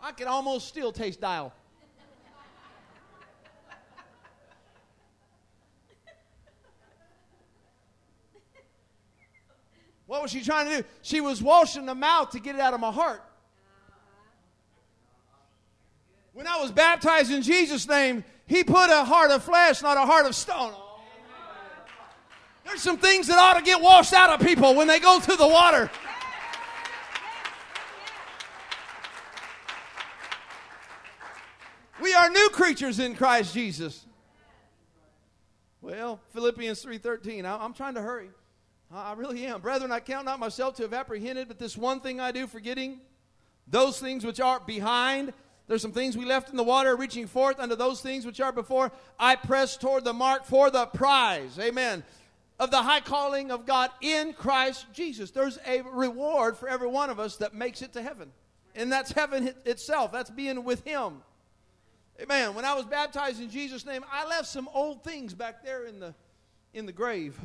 [0.01, 1.53] I could almost still taste dial.
[10.11, 10.87] What was she trying to do?
[11.03, 13.23] She was washing the mouth to get it out of my heart.
[16.33, 20.01] When I was baptized in Jesus' name, He put a heart of flesh, not a
[20.01, 20.73] heart of stone.
[22.65, 25.37] There's some things that ought to get washed out of people when they go through
[25.37, 25.89] the water.
[32.01, 34.05] We are new creatures in Christ Jesus.
[35.79, 37.45] Well, Philippians 3:13.
[37.45, 38.29] I'm trying to hurry.
[38.93, 39.61] I really am.
[39.61, 42.99] Brethren, I count not myself to have apprehended, but this one thing I do, forgetting
[43.67, 45.33] those things which are behind.
[45.67, 48.51] There's some things we left in the water, reaching forth unto those things which are
[48.51, 48.91] before.
[49.17, 51.57] I press toward the mark for the prize.
[51.57, 52.03] Amen.
[52.59, 55.31] Of the high calling of God in Christ Jesus.
[55.31, 58.31] There's a reward for every one of us that makes it to heaven.
[58.75, 60.11] And that's heaven itself.
[60.11, 61.21] That's being with Him.
[62.21, 62.53] Amen.
[62.53, 65.99] When I was baptized in Jesus' name, I left some old things back there in
[65.99, 66.13] the
[66.73, 67.39] in the grave.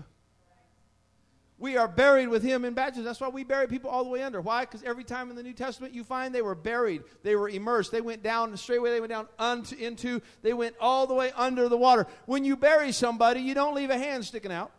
[1.58, 3.04] We are buried with him in baptism.
[3.04, 4.42] That's why we bury people all the way under.
[4.42, 4.66] Why?
[4.66, 7.92] Because every time in the New Testament you find they were buried, they were immersed,
[7.92, 11.32] they went down straight away, they went down unto, into, they went all the way
[11.34, 12.06] under the water.
[12.26, 14.70] When you bury somebody, you don't leave a hand sticking out.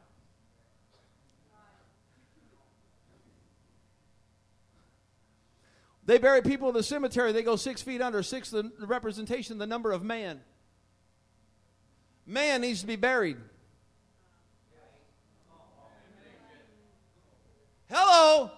[6.05, 9.67] They bury people in the cemetery, they go six feet under, six the representation, the
[9.67, 10.41] number of man.
[12.25, 13.37] Man needs to be buried.
[17.89, 18.51] Hello.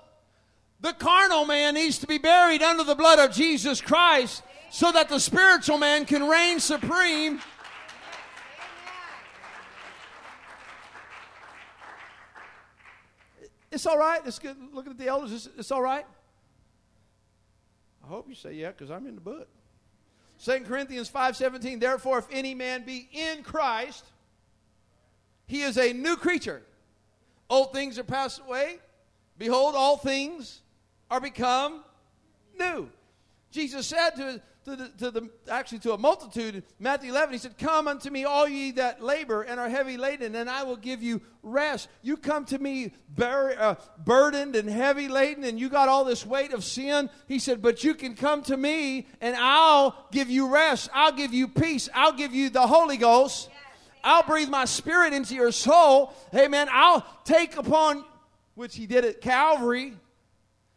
[0.81, 5.09] The carnal man needs to be buried under the blood of Jesus Christ so that
[5.09, 7.41] the spiritual man can reign supreme.
[13.71, 14.21] It's all right.
[14.25, 14.55] It's good.
[14.73, 16.05] Looking at the elders, it's, it's all right.
[18.03, 19.47] I hope you say yeah, because I'm in the book.
[20.43, 21.79] 2 Corinthians 5:17.
[21.79, 24.05] Therefore, if any man be in Christ,
[25.45, 26.63] he is a new creature.
[27.49, 28.79] Old things are passed away
[29.39, 30.62] Behold, all things
[31.10, 31.82] are become
[32.60, 32.89] new.
[33.52, 37.58] Jesus said to, to, the, to the actually to a multitude, Matthew 11, he said,
[37.58, 41.02] Come unto me, all ye that labor and are heavy laden, and I will give
[41.02, 41.88] you rest.
[42.02, 46.25] You come to me bur- uh, burdened and heavy laden, and you got all this
[46.25, 47.10] weight of sin.
[47.30, 50.89] He said, But you can come to me, and I'll give you rest.
[50.93, 51.88] I'll give you peace.
[51.95, 53.49] I'll give you the Holy Ghost.
[54.04, 56.13] I'll breathe my spirit into your soul.
[56.36, 56.67] Amen.
[56.71, 58.04] I'll take upon
[58.59, 59.93] which he did at Calvary.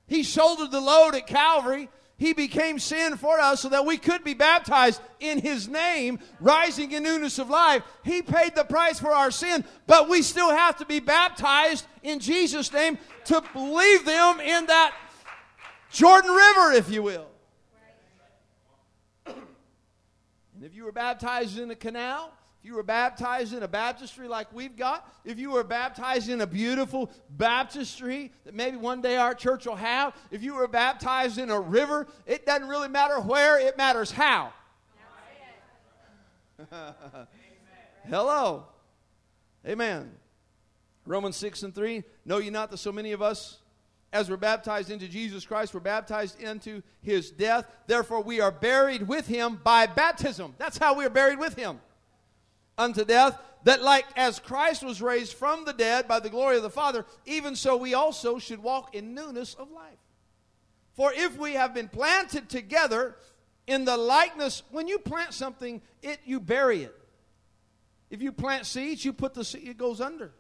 [0.07, 1.89] He shouldered the load at Calvary.
[2.17, 6.93] He became sin for us so that we could be baptized in His name, rising
[6.93, 7.83] in newness of life.
[8.05, 12.21] He paid the price for our sin, but we still have to be baptized in
[12.21, 14.95] Jesus' name to believe them in that
[15.91, 17.27] Jordan River, if you will.
[19.27, 22.33] And if you were baptized in a canal,
[22.63, 26.43] if you were baptized in a baptistry like we've got, if you were baptized in
[26.43, 31.39] a beautiful baptistry that maybe one day our church will have, if you were baptized
[31.39, 34.53] in a river, it doesn't really matter where, it matters how.
[38.09, 38.67] Hello.
[39.67, 40.13] Amen.
[41.05, 43.59] Romans 6 and 3 Know ye not that so many of us
[44.13, 47.67] as we're baptized into Jesus Christ, we're baptized into his death.
[47.89, 50.55] Therefore, we are buried with him by baptism.
[50.59, 51.81] That's how we are buried with him
[52.83, 53.39] unto death.
[53.65, 57.07] That, like as Christ was raised from the dead by the glory of the Father,
[57.25, 59.99] even so we also should walk in newness of life.
[60.95, 63.17] For if we have been planted together
[63.69, 66.95] in the likeness, when you plant something, it you bury it.
[68.11, 70.33] If you plant seeds, you put the seed, it goes under.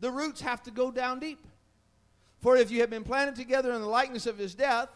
[0.00, 1.46] The roots have to go down deep.
[2.40, 4.88] For if you have been planted together in the likeness of his death,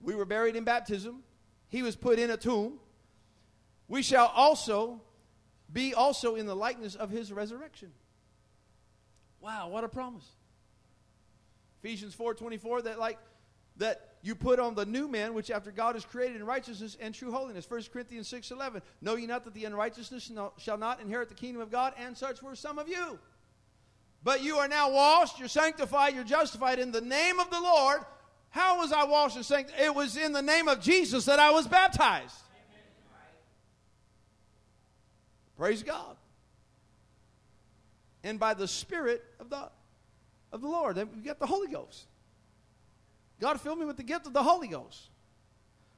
[0.00, 1.22] we were buried in baptism,
[1.68, 2.80] he was put in a tomb,
[3.86, 5.00] we shall also
[5.72, 7.92] be also in the likeness of his resurrection.
[9.40, 10.28] Wow, what a promise.
[11.82, 13.18] Ephesians 4:24 that like
[13.76, 17.14] that you put on the new man which after God is created in righteousness and
[17.14, 17.68] true holiness.
[17.68, 21.70] 1 Corinthians 6:11 Know ye not that the unrighteousness shall not inherit the kingdom of
[21.70, 23.18] God and such were some of you.
[24.22, 28.02] But you are now washed, you're sanctified, you're justified in the name of the Lord.
[28.50, 29.82] How was I washed and sanctified?
[29.82, 32.36] It was in the name of Jesus that I was baptized.
[35.62, 36.16] Praise God.
[38.24, 39.68] And by the Spirit of the,
[40.50, 40.96] of the Lord.
[40.96, 42.06] we get the Holy Ghost.
[43.40, 45.10] God filled me with the gift of the Holy Ghost.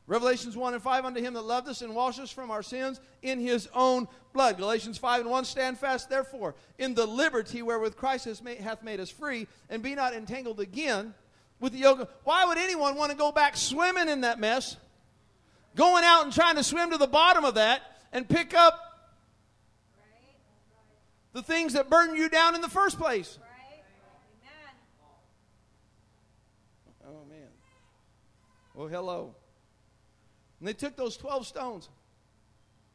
[0.07, 3.01] Revelations 1 and 5 unto him that loved us and washed us from our sins
[3.23, 4.59] in his own blood.
[4.59, 8.83] Galatians 5 and 1 stand fast therefore in the liberty wherewith Christ has made, hath
[8.83, 11.15] made us free and be not entangled again
[11.59, 12.13] with the yoke.
[12.25, 14.77] Why would anyone want to go back swimming in that mess?
[15.75, 17.81] Going out and trying to swim to the bottom of that
[18.13, 18.94] and pick up
[21.35, 23.39] the things that burden you down in the first place.
[27.07, 27.49] Oh, man.
[28.75, 29.35] Well, hello.
[30.61, 31.91] And they took those 12 stones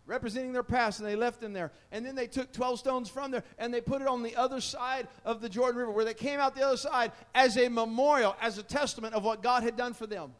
[0.08, 1.72] representing their past and they left them there.
[1.92, 4.62] And then they took 12 stones from there and they put it on the other
[4.62, 8.36] side of the Jordan River where they came out the other side as a memorial,
[8.42, 10.34] as a testament of what God had done for them.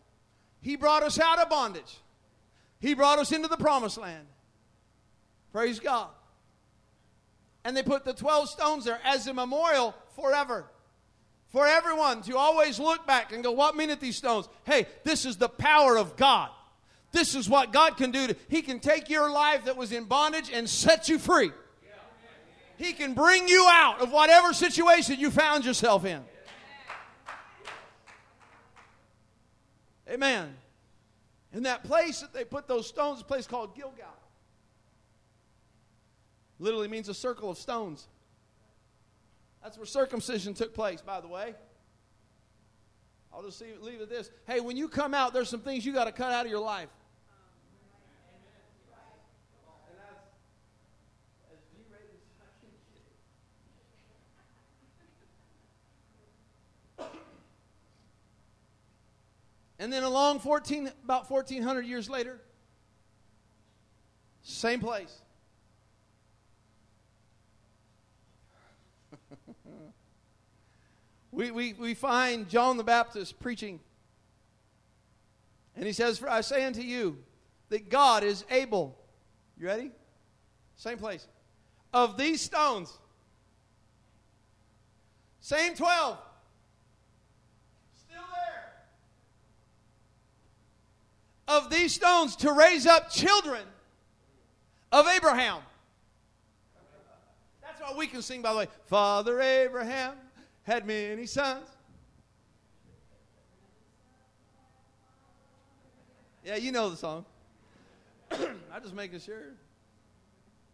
[0.62, 1.97] He brought us out of bondage,
[2.80, 4.26] He brought us into the promised land.
[5.52, 6.10] Praise God.
[7.70, 10.65] And they put the 12 stones there as a memorial forever.
[11.49, 14.49] For everyone to always look back and go, What meaneth these stones?
[14.63, 16.49] Hey, this is the power of God.
[17.11, 18.26] This is what God can do.
[18.26, 21.51] To, he can take your life that was in bondage and set you free.
[22.78, 26.24] He can bring you out of whatever situation you found yourself in.
[30.09, 30.55] Amen.
[31.53, 34.18] In that place that they put those stones, a place called Gilgal.
[36.60, 38.07] Literally means a circle of stones.
[39.64, 41.55] That's where circumcision took place, by the way.
[43.34, 44.30] I'll just leave it this.
[44.45, 46.62] Hey, when you come out, there's some things you got to cut out of your
[46.62, 46.89] life.
[59.82, 62.41] And then along 14, about 1400 years later,
[64.41, 65.22] same place.
[71.40, 73.80] We, we, we find John the Baptist preaching.
[75.74, 77.18] And he says, For I say unto you
[77.70, 78.98] that God is able.
[79.58, 79.92] You ready?
[80.76, 81.26] Same place.
[81.94, 82.92] Of these stones.
[85.40, 86.18] Same 12.
[87.94, 88.74] Still there.
[91.48, 93.64] Of these stones to raise up children
[94.92, 95.62] of Abraham.
[97.62, 98.68] That's what we can sing, by the way.
[98.88, 100.16] Father Abraham
[100.70, 101.65] had many sons.
[106.45, 107.26] Yeah, you know the song.
[108.32, 109.55] I'm just making sure.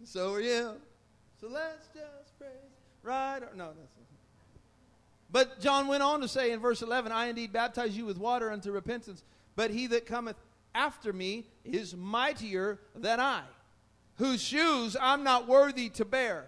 [0.04, 0.74] So are you.
[1.40, 2.52] So let's just praise.
[3.04, 3.38] Right?
[3.38, 3.96] Or, no, that's
[5.32, 8.52] But John went on to say in verse 11, I indeed baptize you with water
[8.52, 9.24] unto repentance,
[9.56, 10.36] but he that cometh
[10.74, 13.44] after me is mightier than I,
[14.16, 16.48] whose shoes I'm not worthy to bear.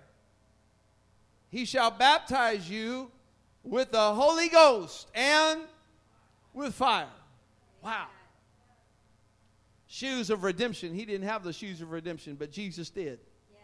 [1.49, 3.09] He shall baptize you
[3.67, 5.61] with the Holy Ghost and
[6.53, 7.07] with fire.
[7.83, 8.07] Wow.
[9.87, 10.93] Shoes of redemption.
[10.93, 13.19] He didn't have the shoes of redemption, but Jesus did.
[13.51, 13.61] Yes.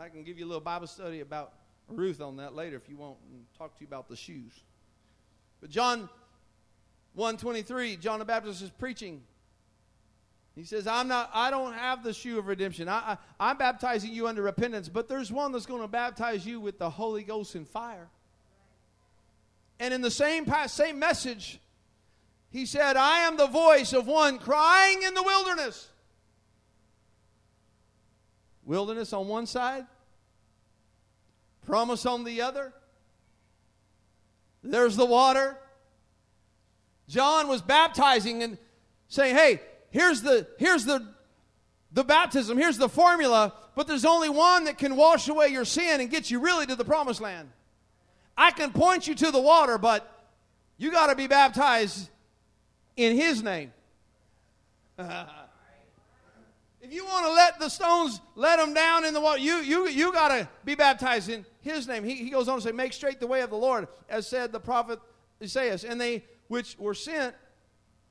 [0.00, 1.52] I can give you a little Bible study about
[1.88, 4.52] Ruth on that later if you want and talk to you about the shoes.
[5.60, 6.08] But John
[7.14, 9.22] 123, John the Baptist is preaching.
[10.54, 12.88] He says, I'm not, I don't have the shoe of redemption.
[12.88, 16.60] I, I, I'm baptizing you under repentance, but there's one that's going to baptize you
[16.60, 18.08] with the Holy Ghost and fire.
[19.78, 21.60] And in the same, same message,
[22.50, 25.88] he said, I am the voice of one crying in the wilderness.
[28.64, 29.86] Wilderness on one side,
[31.64, 32.72] promise on the other.
[34.62, 35.58] There's the water,
[37.08, 38.58] John was baptizing and
[39.08, 39.60] saying, "Hey,
[39.90, 41.06] here's the here's the
[41.92, 46.00] the baptism, here's the formula, but there's only one that can wash away your sin
[46.00, 47.50] and get you really to the promised land.
[48.36, 50.28] I can point you to the water, but
[50.76, 52.08] you got to be baptized
[52.96, 53.72] in his name."
[56.86, 59.88] If you want to let the stones let them down in the water, you, you,
[59.88, 62.04] you got to be baptized in his name.
[62.04, 64.52] He, he goes on to say, Make straight the way of the Lord, as said
[64.52, 65.00] the prophet
[65.42, 65.76] Isaiah.
[65.88, 67.34] And they which were sent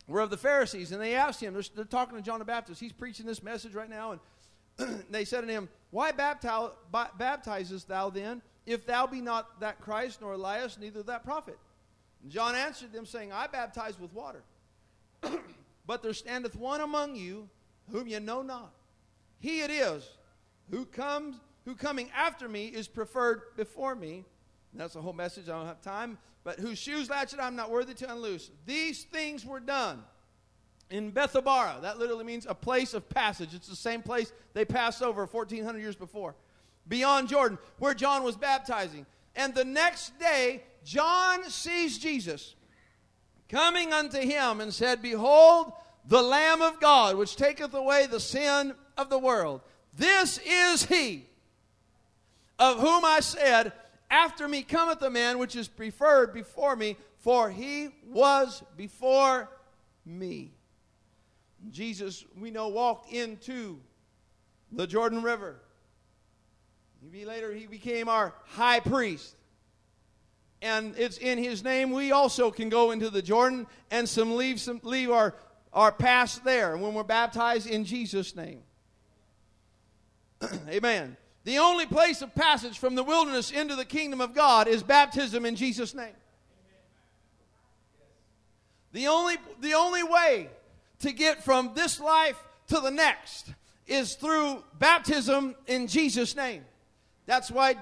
[0.08, 0.92] were of the Pharisees.
[0.92, 2.82] And they asked him, they're, they're talking to John the Baptist.
[2.82, 4.20] He's preaching this message right now.
[4.78, 9.80] And they said to him, Why baptize, baptizest thou then, if thou be not that
[9.82, 11.58] Christ, nor Elias, neither that prophet?
[12.24, 14.44] And John answered them, saying, I baptize with water.
[15.88, 17.50] but there standeth one among you
[17.92, 18.72] whom ye know not.
[19.40, 20.08] He it is
[20.72, 21.36] who comes
[21.66, 24.24] who coming after me is preferred before me.
[24.72, 25.50] And that's the whole message.
[25.50, 26.18] I don't have time.
[26.44, 28.52] But whose shoes latchet I'm not worthy to unloose.
[28.66, 30.04] These things were done
[30.90, 31.82] in Bethabara.
[31.82, 33.54] That literally means a place of passage.
[33.54, 36.36] It's the same place they passed over 1,400 years before.
[36.88, 39.06] Beyond Jordan, where John was baptizing.
[39.36, 42.56] And the next day, John sees Jesus
[43.50, 45.74] coming unto him and said, Behold,
[46.08, 49.62] the Lamb of God, which taketh away the sin of the world.
[49.98, 51.26] This is he
[52.60, 53.74] of whom I said,
[54.10, 59.50] After me cometh a man which is preferred before me, for he was before
[60.06, 60.52] me.
[61.72, 63.80] Jesus, we know, walked into
[64.72, 65.56] the Jordan River.
[67.12, 69.36] He later he became our high priest.
[70.62, 74.60] And it's in his name we also can go into the Jordan and some leave
[74.60, 75.36] some leave our
[75.76, 78.62] are passed there when we're baptized in Jesus' name.
[80.70, 81.18] Amen.
[81.44, 85.46] The only place of passage from the wilderness into the kingdom of God is baptism
[85.46, 86.16] in Jesus' name.
[88.94, 90.50] The only, the only way
[91.00, 93.52] to get from this life to the next
[93.86, 96.64] is through baptism in Jesus' name.
[97.26, 97.76] That's why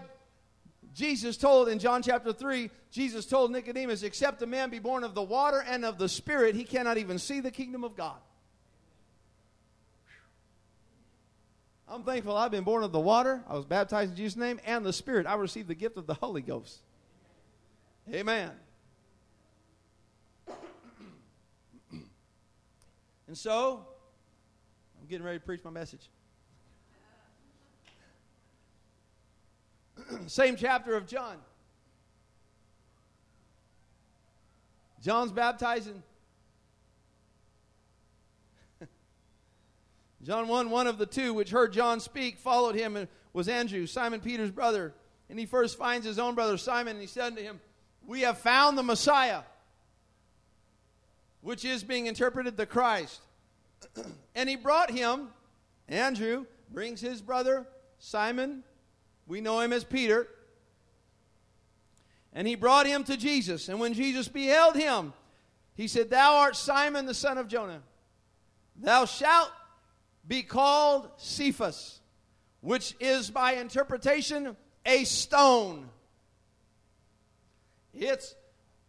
[0.94, 5.16] Jesus told in John chapter 3, Jesus told Nicodemus, except a man be born of
[5.16, 8.18] the water and of the Spirit, he cannot even see the kingdom of God.
[11.88, 13.44] I'm thankful I've been born of the water.
[13.48, 15.28] I was baptized in Jesus' name and the Spirit.
[15.28, 16.80] I received the gift of the Holy Ghost.
[18.12, 18.52] Amen.
[21.92, 23.86] and so,
[25.00, 26.10] I'm getting ready to preach my message.
[30.28, 31.38] Same chapter of John.
[35.02, 36.02] John's baptizing.
[40.24, 43.86] John 1 one of the two which heard John speak followed him and was Andrew,
[43.86, 44.94] Simon Peter's brother.
[45.30, 47.60] And he first finds his own brother Simon, and he said to him,
[48.06, 49.42] We have found the Messiah,
[51.42, 53.22] which is being interpreted the Christ.
[54.36, 55.30] and he brought him,
[55.88, 57.68] Andrew brings his brother
[58.00, 58.64] Simon,
[59.28, 60.28] we know him as Peter.
[62.34, 63.70] And he brought him to Jesus.
[63.70, 65.14] And when Jesus beheld him,
[65.76, 67.82] he said, Thou art Simon the son of Jonah.
[68.76, 69.52] Thou shalt
[70.28, 72.00] be called Cephas,
[72.62, 74.56] which is by interpretation
[74.86, 75.90] a stone.
[77.94, 78.36] It's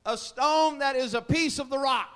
[0.06, 2.08] a stone that is a piece of the rock.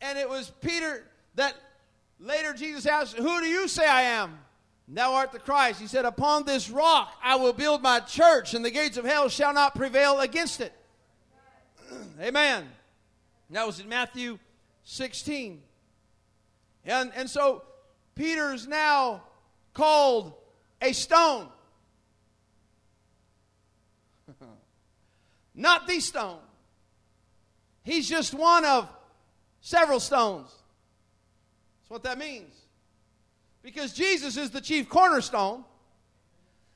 [0.00, 1.54] And it was Peter that
[2.18, 4.38] Later, Jesus asked, Who do you say I am?
[4.88, 5.80] Thou art the Christ.
[5.80, 9.28] He said, Upon this rock I will build my church, and the gates of hell
[9.28, 10.72] shall not prevail against it.
[12.20, 12.68] Amen.
[13.50, 14.38] That was in Matthew
[14.84, 15.60] 16.
[16.84, 17.62] And, and so
[18.14, 19.22] Peter's now
[19.74, 20.32] called
[20.80, 21.48] a stone.
[25.54, 26.38] Not the stone.
[27.82, 28.88] He's just one of
[29.60, 30.50] several stones.
[31.86, 32.52] That's what that means.
[33.62, 35.64] Because Jesus is the chief cornerstone.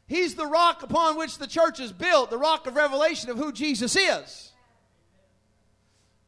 [0.07, 3.51] He's the rock upon which the church is built, the rock of revelation of who
[3.51, 4.53] Jesus is.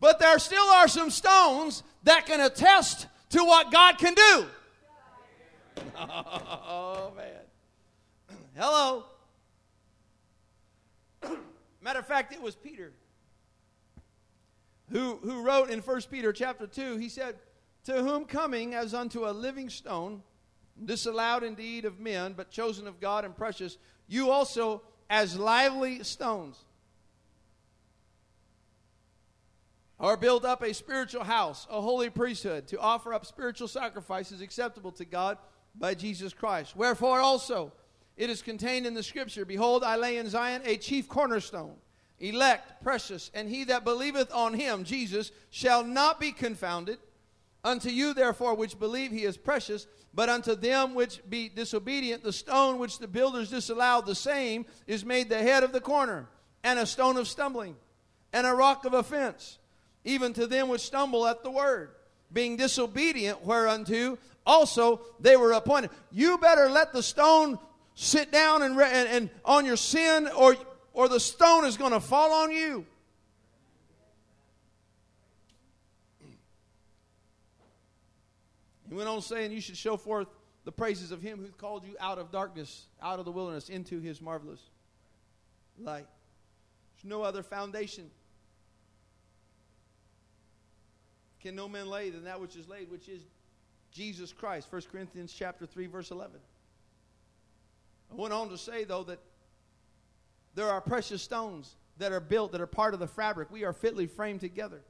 [0.00, 4.46] But there still are some stones that can attest to what God can do.
[5.96, 8.36] Oh, man.
[8.56, 9.04] Hello.
[11.80, 12.92] Matter of fact, it was Peter
[14.90, 17.36] who, who wrote in 1 Peter chapter 2, he said,
[17.84, 20.22] to whom coming as unto a living stone,
[20.84, 26.64] disallowed indeed of men, but chosen of God and precious, you also as lively stones
[30.00, 34.90] are built up a spiritual house, a holy priesthood, to offer up spiritual sacrifices acceptable
[34.92, 35.38] to God
[35.76, 36.74] by Jesus Christ.
[36.74, 37.72] Wherefore also
[38.16, 41.76] it is contained in the scripture Behold, I lay in Zion a chief cornerstone
[42.18, 46.98] elect, precious, and he that believeth on him, Jesus, shall not be confounded.
[47.64, 52.32] Unto you, therefore, which believe he is precious, but unto them which be disobedient, the
[52.32, 56.28] stone which the builders disallowed, the same is made the head of the corner,
[56.64, 57.76] and a stone of stumbling,
[58.32, 59.58] and a rock of offense,
[60.04, 61.90] even to them which stumble at the word,
[62.32, 65.90] being disobedient, whereunto also they were appointed.
[66.10, 67.58] You better let the stone
[67.94, 70.56] sit down and, and, and on your sin, or,
[70.92, 72.86] or the stone is going to fall on you.
[78.92, 80.28] He went on saying, You should show forth
[80.66, 84.00] the praises of him who called you out of darkness, out of the wilderness, into
[84.00, 84.60] his marvelous
[85.78, 86.04] light.
[86.94, 88.10] There's no other foundation.
[91.40, 93.22] Can no man lay than that which is laid, which is
[93.92, 94.70] Jesus Christ.
[94.70, 96.36] 1 Corinthians chapter 3, verse 11.
[98.10, 99.20] I went on to say, though, that
[100.54, 103.50] there are precious stones that are built that are part of the fabric.
[103.50, 104.82] We are fitly framed together.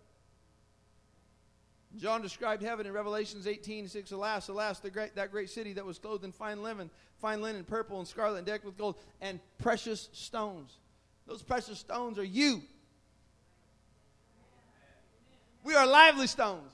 [1.99, 4.13] John described heaven in Revelations 18, 6.
[4.13, 6.91] Alas, alas, the great, that great city that was clothed in fine linen,
[7.21, 10.79] fine linen, purple and scarlet, and decked with gold, and precious stones.
[11.27, 12.63] Those precious stones are you.
[15.65, 16.73] We are lively stones.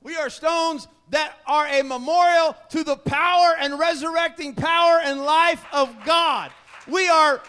[0.00, 5.64] We are stones that are a memorial to the power and resurrecting power and life
[5.72, 6.52] of God.
[6.86, 7.42] We are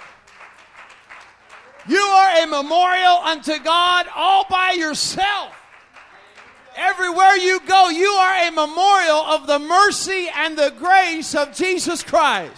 [1.88, 5.54] you are a memorial unto God all by yourself.
[6.78, 12.04] Everywhere you go, you are a memorial of the mercy and the grace of Jesus
[12.04, 12.54] Christ.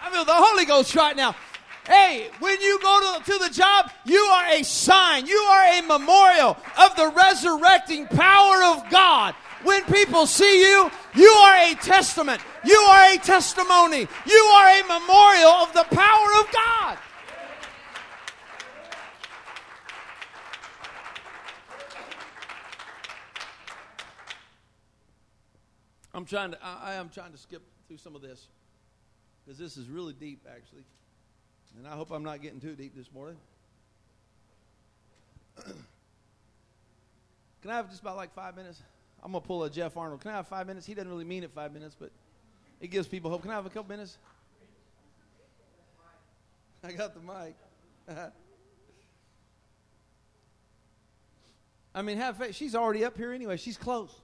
[0.00, 1.34] I feel the Holy Ghost right now.
[1.88, 5.82] Hey, when you go to, to the job, you are a sign, you are a
[5.82, 9.34] memorial of the resurrecting power of God.
[9.64, 14.82] When people see you, you are a testament, you are a testimony, you are a
[14.82, 16.98] memorial of the power of God.
[26.14, 28.46] I'm trying to, I, I am trying to skip through some of this
[29.44, 30.84] because this is really deep, actually.
[31.76, 33.36] And I hope I'm not getting too deep this morning.
[37.62, 38.80] Can I have just about like five minutes?
[39.22, 40.20] I'm going to pull a Jeff Arnold.
[40.20, 40.86] Can I have five minutes?
[40.86, 42.10] He doesn't really mean it five minutes, but
[42.80, 43.42] it gives people hope.
[43.42, 44.18] Can I have a couple minutes?
[46.84, 47.56] I got the mic.
[51.94, 52.54] I mean, have faith.
[52.54, 53.56] She's already up here anyway.
[53.56, 54.14] She's close.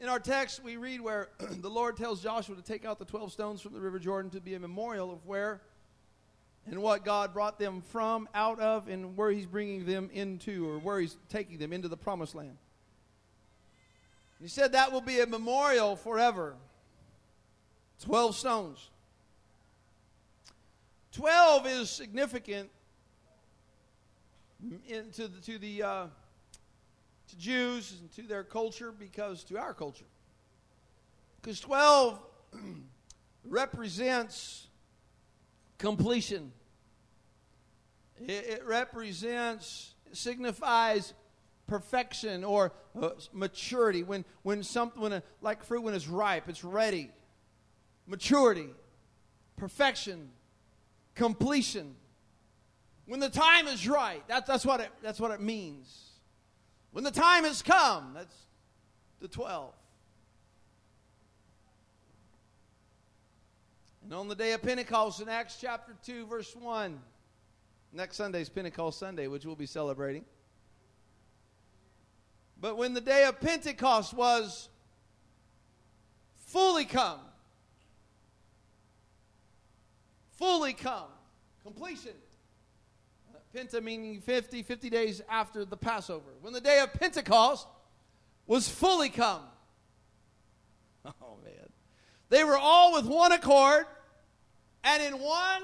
[0.00, 3.32] In our text, we read where the Lord tells Joshua to take out the 12
[3.32, 5.60] stones from the River Jordan to be a memorial of where
[6.66, 10.78] and what God brought them from, out of, and where He's bringing them into, or
[10.78, 12.58] where He's taking them into the promised land.
[14.40, 16.54] He said that will be a memorial forever.
[18.04, 18.90] 12 stones.
[21.12, 22.70] 12 is significant
[24.86, 26.06] into the, to the uh,
[27.28, 30.04] to Jews and to their culture because to our culture.
[31.40, 32.18] Because 12
[33.44, 34.66] represents
[35.78, 36.52] completion.
[38.20, 41.14] It, it represents, signifies
[41.66, 44.02] perfection or uh, maturity.
[44.02, 47.10] When, when something, when a, like fruit, when it's ripe, it's ready.
[48.06, 48.70] Maturity,
[49.56, 50.30] perfection,
[51.14, 51.94] completion.
[53.06, 56.07] When the time is right, that, that's, what it, that's what it means.
[56.98, 58.34] When the time has come, that's
[59.20, 59.72] the 12.
[64.02, 66.98] And on the day of Pentecost in Acts chapter 2, verse 1,
[67.92, 70.24] next Sunday is Pentecost Sunday, which we'll be celebrating.
[72.60, 74.68] But when the day of Pentecost was
[76.46, 77.20] fully come,
[80.32, 81.10] fully come,
[81.62, 82.14] completion,
[83.54, 86.30] Penta meaning 50, 50 days after the Passover.
[86.40, 87.66] When the day of Pentecost
[88.46, 89.42] was fully come.
[91.22, 91.68] Oh, man.
[92.28, 93.86] They were all with one accord
[94.84, 95.62] and in one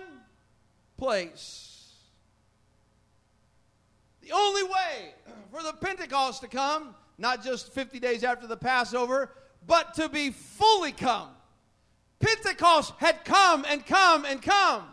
[0.96, 1.92] place.
[4.22, 5.14] The only way
[5.52, 9.32] for the Pentecost to come, not just 50 days after the Passover,
[9.66, 11.28] but to be fully come.
[12.20, 14.84] Pentecost had come and come and come.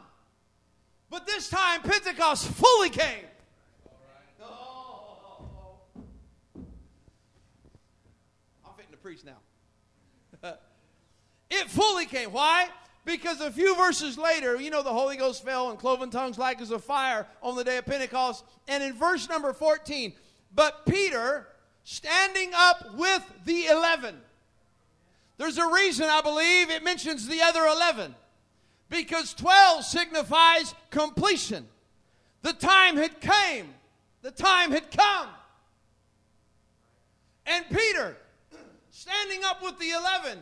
[1.12, 3.26] But this time, Pentecost fully came.
[4.42, 5.82] Oh.
[8.66, 9.36] I'm fitting to preach now.
[11.52, 12.32] it fully came.
[12.32, 12.70] Why?
[13.04, 16.62] Because a few verses later, you know, the Holy Ghost fell and cloven tongues like
[16.62, 18.46] as a fire on the day of Pentecost.
[18.70, 20.14] And in verse number 14,
[20.56, 21.46] but Peter
[21.84, 24.16] standing up with the 11.
[25.38, 28.16] There's a reason I believe it mentions the other 11.
[28.92, 31.66] Because 12 signifies completion.
[32.42, 33.74] The time had came.
[34.22, 35.30] The time had come.
[37.46, 38.18] And Peter,
[38.90, 40.38] standing up with the 11,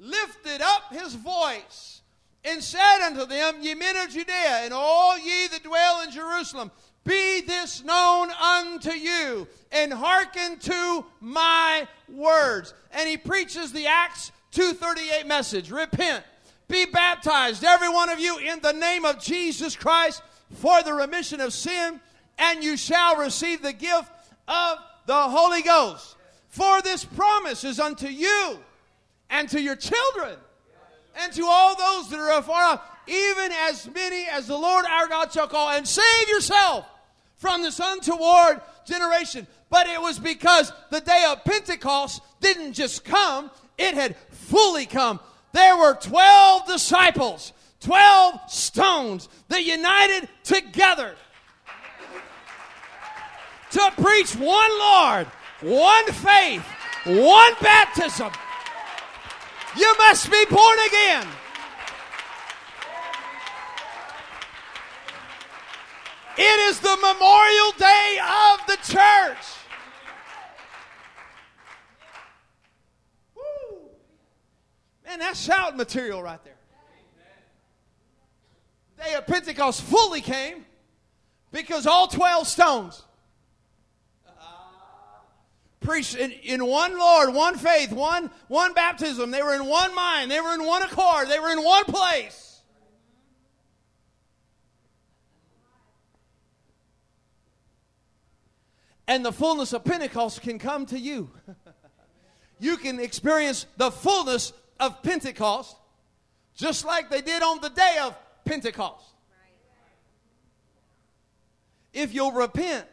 [0.00, 2.00] lifted up his voice
[2.44, 6.70] and said unto them, Ye men of Judea, and all ye that dwell in Jerusalem,
[7.04, 12.72] be this known unto you, and hearken to my words.
[12.90, 16.24] And he preaches the Acts 238 message repent,
[16.68, 20.22] be baptized, every one of you, in the name of Jesus Christ
[20.54, 22.00] for the remission of sin,
[22.38, 24.10] and you shall receive the gift
[24.48, 26.16] of the Holy Ghost.
[26.48, 28.58] For this promise is unto you
[29.30, 30.36] and to your children
[31.16, 35.08] and to all those that are afar off, even as many as the Lord our
[35.08, 36.86] God shall call, and save yourself
[37.36, 39.46] from this untoward generation.
[39.68, 45.20] But it was because the day of Pentecost didn't just come, it had fully come.
[45.52, 51.14] There were 12 disciples, 12 stones that united together
[53.70, 55.26] to preach one Lord,
[55.60, 56.64] one faith,
[57.04, 58.30] one baptism.
[59.76, 61.26] You must be born again.
[66.36, 69.61] It is the memorial day of the church.
[75.12, 76.56] Man, that's shout material right there.
[78.96, 80.64] Day of Pentecost fully came
[81.50, 83.02] because all 12 stones
[85.80, 89.30] preached in, in one Lord, one faith, one, one baptism.
[89.30, 92.62] They were in one mind, they were in one accord, they were in one place.
[99.06, 101.30] And the fullness of Pentecost can come to you.
[102.58, 105.76] you can experience the fullness of Pentecost
[106.54, 109.06] just like they did on the day of Pentecost.
[111.92, 112.86] If you'll repent,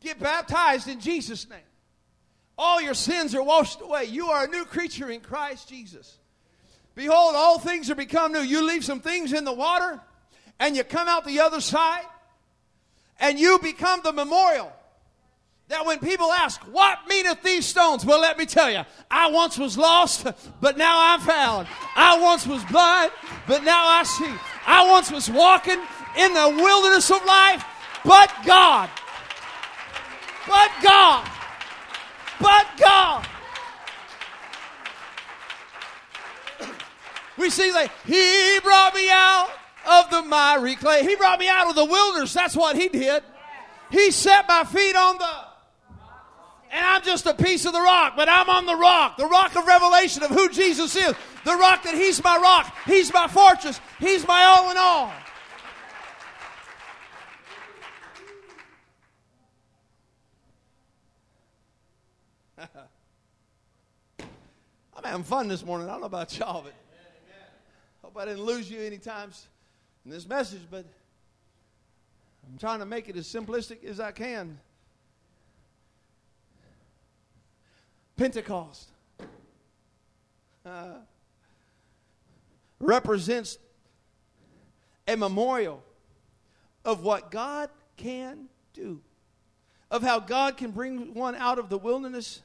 [0.00, 1.58] get baptized in Jesus' name,
[2.56, 4.04] all your sins are washed away.
[4.04, 6.18] You are a new creature in Christ Jesus.
[6.94, 8.40] Behold, all things are become new.
[8.40, 10.00] You leave some things in the water,
[10.58, 12.04] and you come out the other side,
[13.18, 14.72] and you become the memorial.
[15.72, 18.04] That when people ask, What meaneth these stones?
[18.04, 20.26] Well, let me tell you, I once was lost,
[20.60, 21.66] but now I'm found.
[21.96, 23.10] I once was blind,
[23.48, 24.34] but now I see.
[24.66, 25.80] I once was walking
[26.18, 27.64] in the wilderness of life,
[28.04, 28.90] but God,
[30.46, 31.30] but God,
[32.38, 33.26] but God.
[37.38, 39.48] We see that He brought me out
[39.90, 41.02] of the miry clay.
[41.02, 42.34] He brought me out of the wilderness.
[42.34, 43.22] That's what He did.
[43.90, 45.51] He set my feet on the
[46.72, 49.54] and I'm just a piece of the rock, but I'm on the rock, the rock
[49.56, 51.14] of revelation of who Jesus is,
[51.44, 55.12] the rock that He's my rock, He's my fortress, He's my all in all.
[64.96, 65.88] I'm having fun this morning.
[65.88, 66.72] I don't know about y'all, but
[68.02, 69.46] hope I didn't lose you any times
[70.06, 70.86] in this message, but
[72.50, 74.58] I'm trying to make it as simplistic as I can.
[78.22, 78.88] Pentecost
[80.64, 80.98] uh,
[82.78, 83.58] represents
[85.08, 85.82] a memorial
[86.84, 89.00] of what God can do,
[89.90, 92.42] of how God can bring one out of the wilderness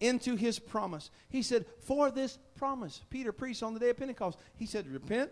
[0.00, 1.12] into his promise.
[1.28, 4.36] He said, For this promise, Peter preached on the day of Pentecost.
[4.56, 5.30] He said, Repent,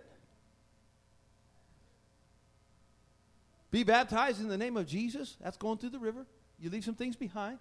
[3.73, 5.37] be baptized in the name of Jesus.
[5.43, 6.25] That's going through the river.
[6.61, 7.59] You leave some things behind.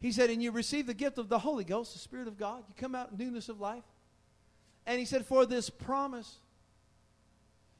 [0.00, 2.64] He said, and you receive the gift of the Holy Ghost, the Spirit of God.
[2.68, 3.84] You come out in newness of life.
[4.86, 6.38] And he said, for this promise.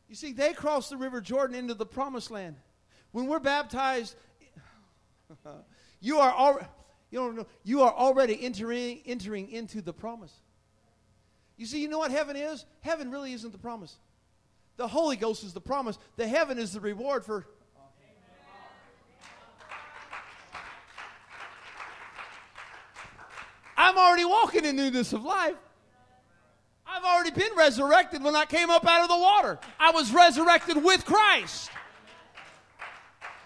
[0.09, 2.57] You see, they crossed the river Jordan into the promised land.
[3.13, 4.15] When we're baptized,
[6.01, 6.67] you are already,
[7.11, 10.33] you don't know, you are already entering, entering into the promise.
[11.57, 12.67] You see, you know what heaven is?
[12.81, 13.97] Heaven really isn't the promise.
[14.77, 15.99] The Holy Ghost is the promise.
[16.17, 17.47] The heaven is the reward for
[23.81, 25.57] I'm already walking in newness of life.
[26.87, 29.59] I've already been resurrected when I came up out of the water.
[29.79, 31.71] I was resurrected with Christ.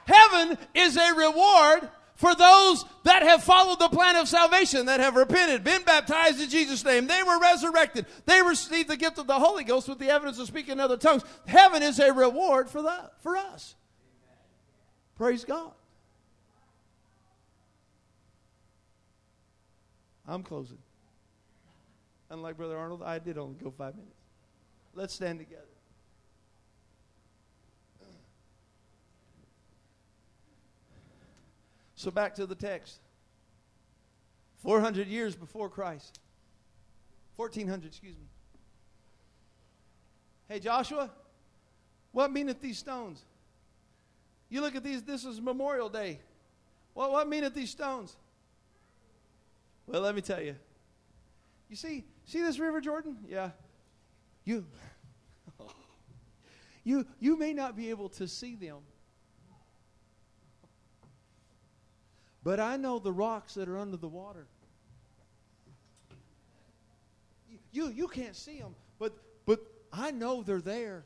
[0.07, 5.15] Heaven is a reward for those that have followed the plan of salvation, that have
[5.15, 7.07] repented, been baptized in Jesus' name.
[7.07, 8.07] They were resurrected.
[8.27, 10.97] They received the gift of the Holy Ghost with the evidence of speaking in other
[10.97, 11.23] tongues.
[11.47, 13.77] Heaven is a reward for, that, for us.
[15.17, 15.71] Praise God.
[20.27, 20.79] I'm closing.
[22.31, 24.17] Unlike Brother Arnold, I did only go five minutes.
[24.95, 25.63] Let's stand together.
[31.97, 32.99] So back to the text.
[34.63, 36.21] 400 years before Christ.
[37.37, 38.27] 1400, excuse me.
[40.49, 41.11] Hey, Joshua,
[42.13, 43.25] what meaneth these stones?
[44.49, 46.21] You look at these, this is Memorial Day.
[46.93, 48.17] What, what meaneth these stones?
[49.87, 50.57] Well, let me tell you.
[51.69, 53.17] You see, see this river Jordan?
[53.29, 53.51] Yeah.
[54.45, 54.67] You
[56.85, 58.79] you you may not be able to see them.
[62.43, 64.47] But I know the rocks that are under the water.
[67.73, 69.15] You you can't see them, but
[69.47, 69.61] but
[69.93, 71.05] I know they're there.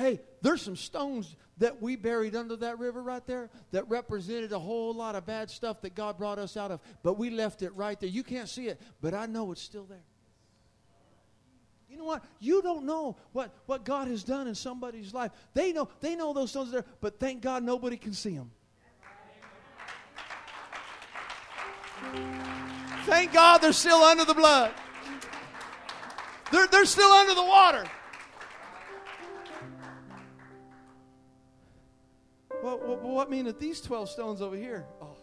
[0.00, 4.58] Hey, there's some stones that we buried under that river right there that represented a
[4.58, 7.76] whole lot of bad stuff that God brought us out of, but we left it
[7.76, 8.08] right there.
[8.08, 10.02] You can't see it, but I know it's still there.
[11.90, 12.24] You know what?
[12.38, 15.32] You don't know what, what God has done in somebody's life.
[15.52, 18.50] They know they know those stones are there, but thank God nobody can see them.
[23.04, 24.72] Thank God they're still under the blood.
[26.50, 27.84] They're, they're still under the water.
[32.62, 34.86] Well, what, what mean that these 12 stones over here?
[35.00, 35.16] Oh,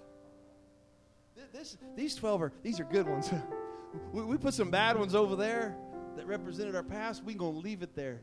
[1.53, 3.31] this, these 12 are, these are good ones.
[4.11, 5.75] we, we put some bad ones over there
[6.15, 7.23] that represented our past.
[7.23, 8.21] We're going to leave it there.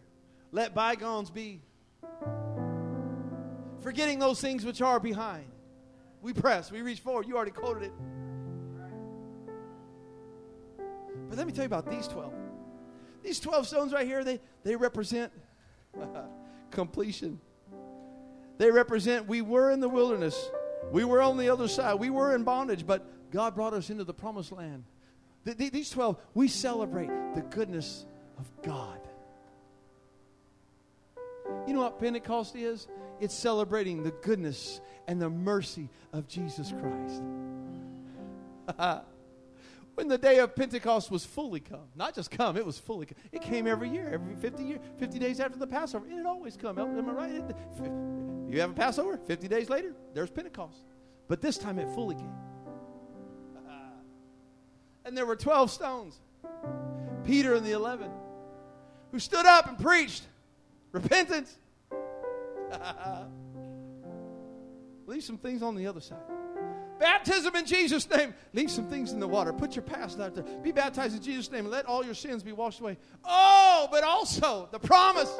[0.52, 1.60] Let bygones be.
[3.80, 5.46] Forgetting those things which are behind.
[6.22, 7.28] We press, we reach forward.
[7.28, 7.92] You already quoted it.
[11.28, 12.32] But let me tell you about these 12.
[13.22, 15.32] These 12 stones right here, they, they represent
[16.70, 17.40] completion.
[18.59, 20.50] They represent we were in the wilderness.
[20.90, 21.94] We were on the other side.
[21.94, 24.84] We were in bondage, but God brought us into the promised land.
[25.44, 28.07] Th- th- these 12, we celebrate the goodness
[28.38, 29.00] of God.
[31.66, 32.86] You know what Pentecost is?
[33.20, 37.22] It's celebrating the goodness and the mercy of Jesus Christ.
[39.94, 43.16] when the day of Pentecost was fully come, not just come, it was fully come.
[43.32, 46.07] It came every year, every 50 year, 50 days after the Passover.
[46.09, 46.78] It always come.
[46.78, 47.44] Am I right?
[48.55, 50.78] You have a Passover, 50 days later, there's Pentecost.
[51.26, 52.32] But this time it fully came.
[55.05, 56.20] and there were 12 stones.
[57.24, 58.09] Peter and the 11
[59.11, 60.22] who stood up and preached
[60.92, 61.59] repentance.
[65.07, 66.22] Leave some things on the other side.
[67.00, 68.34] Baptism in Jesus' name.
[68.52, 69.52] Leave some things in the water.
[69.52, 70.44] Put your past out there.
[70.62, 72.98] Be baptized in Jesus' name and let all your sins be washed away.
[73.24, 75.32] Oh, but also the promise.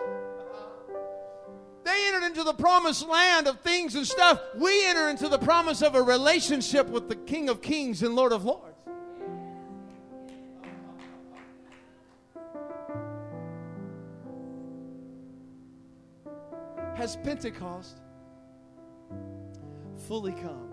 [1.85, 4.41] They entered into the promised land of things and stuff.
[4.57, 8.32] We enter into the promise of a relationship with the King of Kings and Lord
[8.32, 8.70] of Lords.
[16.95, 18.01] Has Pentecost
[20.09, 20.72] fully come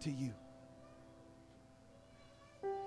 [0.00, 0.32] to you?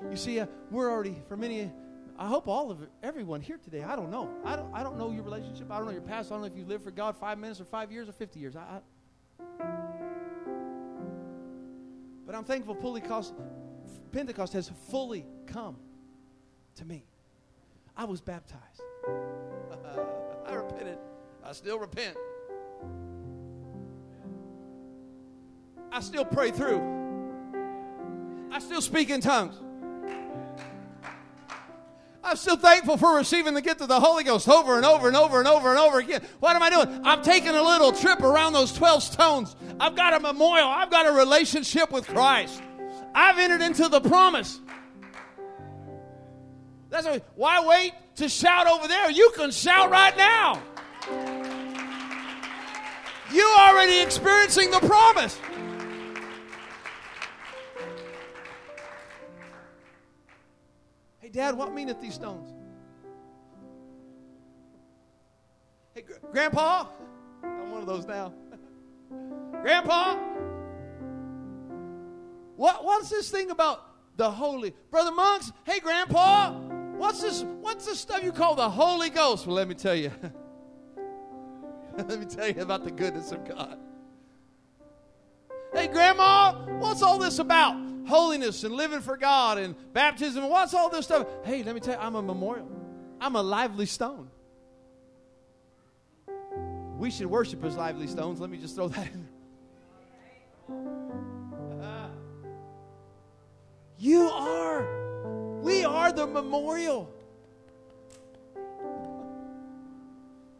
[0.09, 1.71] You see, uh, we're already, for many,
[2.17, 4.29] I hope all of everyone here today, I don't know.
[4.45, 5.69] I don't, I don't know your relationship.
[5.69, 6.31] I don't know your past.
[6.31, 8.39] I don't know if you lived for God five minutes or five years or 50
[8.39, 8.55] years.
[8.55, 8.79] I, I
[12.25, 13.33] but I'm thankful Pentecost,
[14.11, 15.75] Pentecost has fully come
[16.75, 17.05] to me.
[17.95, 18.81] I was baptized.
[20.47, 20.97] I repented.
[21.43, 22.17] I still repent.
[25.91, 26.81] I still pray through.
[28.51, 29.55] I still speak in tongues.
[32.25, 35.15] I'm still thankful for receiving the gift of the Holy Ghost over and over and
[35.15, 36.23] over and over and over again.
[36.39, 37.01] What am I doing?
[37.03, 39.55] I'm taking a little trip around those 12 stones.
[39.79, 40.67] I've got a memorial.
[40.67, 42.63] I've got a relationship with Christ.
[43.13, 44.59] I've entered into the promise.
[46.89, 49.11] That's why, why wait to shout over there?
[49.11, 50.63] You can shout right now.
[53.31, 55.39] You already experiencing the promise.
[61.35, 62.53] Dad, what meaneth these stones?
[65.93, 66.85] Hey, Gr- Grandpa,
[67.43, 68.33] I'm one of those now.
[69.61, 70.15] Grandpa,
[72.55, 73.81] what, what's this thing about
[74.15, 74.73] the Holy?
[74.89, 76.53] Brother Monks, hey, Grandpa,
[76.97, 79.45] what's this, what's this stuff you call the Holy Ghost?
[79.45, 80.11] Well, let me tell you.
[81.97, 83.77] let me tell you about the goodness of God.
[85.73, 87.94] Hey, Grandma, what's all this about?
[88.07, 90.47] Holiness and living for God and baptism.
[90.47, 91.27] What's all this stuff?
[91.43, 92.69] Hey, let me tell you, I'm a memorial.
[93.19, 94.29] I'm a lively stone.
[96.97, 98.39] We should worship as lively stones.
[98.39, 99.27] Let me just throw that in
[100.69, 101.87] there.
[101.87, 102.07] Uh,
[103.97, 105.61] you are.
[105.61, 107.11] We are the memorial.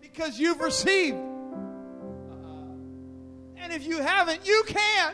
[0.01, 1.17] Because you've received.
[3.57, 5.13] And if you haven't, you can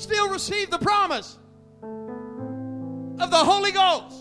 [0.00, 1.36] still receive the promise
[1.82, 4.16] of the Holy Ghost.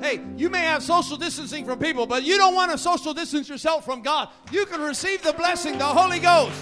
[0.00, 3.48] Hey, you may have social distancing from people, but you don't want to social distance
[3.48, 4.30] yourself from God.
[4.50, 6.56] You can receive the blessing, the Holy Ghost.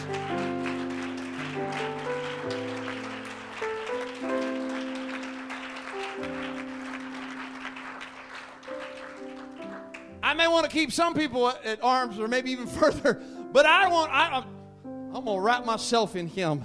[10.23, 13.23] I may want to keep some people at, arms or maybe even further,
[13.57, 14.45] but I want I
[15.15, 16.63] I'm going to wrap myself in him.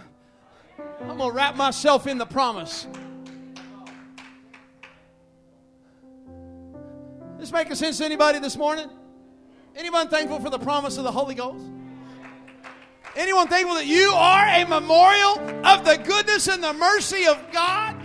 [0.99, 2.85] I'm going to wrap myself in the promise.
[7.39, 8.89] This making sense to anybody this morning?
[9.73, 11.63] Anyone thankful for the promise of the Holy Ghost?
[13.15, 17.95] Anyone thankful that you are a memorial of the goodness and the mercy of God?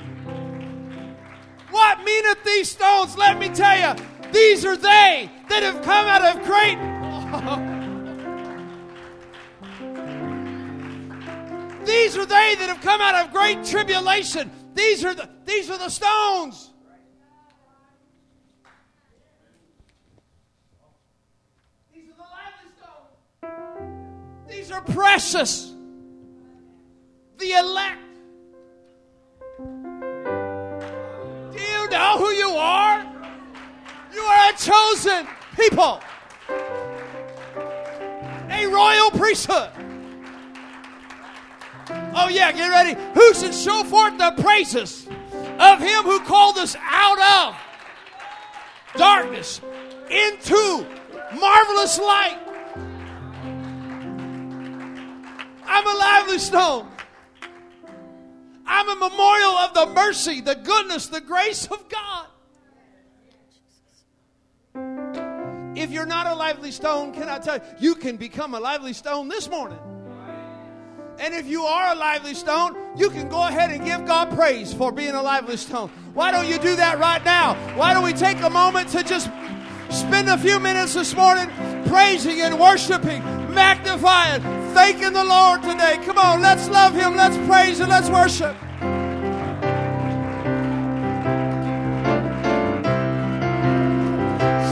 [1.70, 3.18] What meaneth these stones?
[3.18, 7.72] Let me tell you, these are they that have come out of great.
[11.86, 14.50] these are they that have come out of great tribulation.
[14.74, 16.72] These are the, these are the stones.
[21.94, 24.48] These are the lively stones.
[24.48, 25.72] These are precious.
[27.38, 28.00] The elect.
[31.52, 33.04] Do you know who you are?
[34.12, 36.00] You are a chosen people,
[38.50, 39.85] a royal priesthood.
[41.88, 43.00] Oh, yeah, get ready.
[43.14, 45.06] Who should show forth the praises
[45.58, 47.56] of him who called us out of
[48.96, 49.60] darkness
[50.10, 50.86] into
[51.38, 52.38] marvelous light?
[55.66, 56.88] I'm a lively stone.
[58.66, 62.26] I'm a memorial of the mercy, the goodness, the grace of God.
[65.76, 68.92] If you're not a lively stone, can I tell you, you can become a lively
[68.92, 69.78] stone this morning.
[71.18, 74.74] And if you are a lively stone, you can go ahead and give God praise
[74.74, 75.90] for being a lively stone.
[76.12, 77.54] Why don't you do that right now?
[77.74, 79.30] Why don't we take a moment to just
[79.88, 81.48] spend a few minutes this morning
[81.86, 83.22] praising and worshiping,
[83.54, 84.42] magnifying,
[84.74, 85.98] thanking the Lord today?
[86.04, 88.54] Come on, let's love Him, let's praise and let's worship.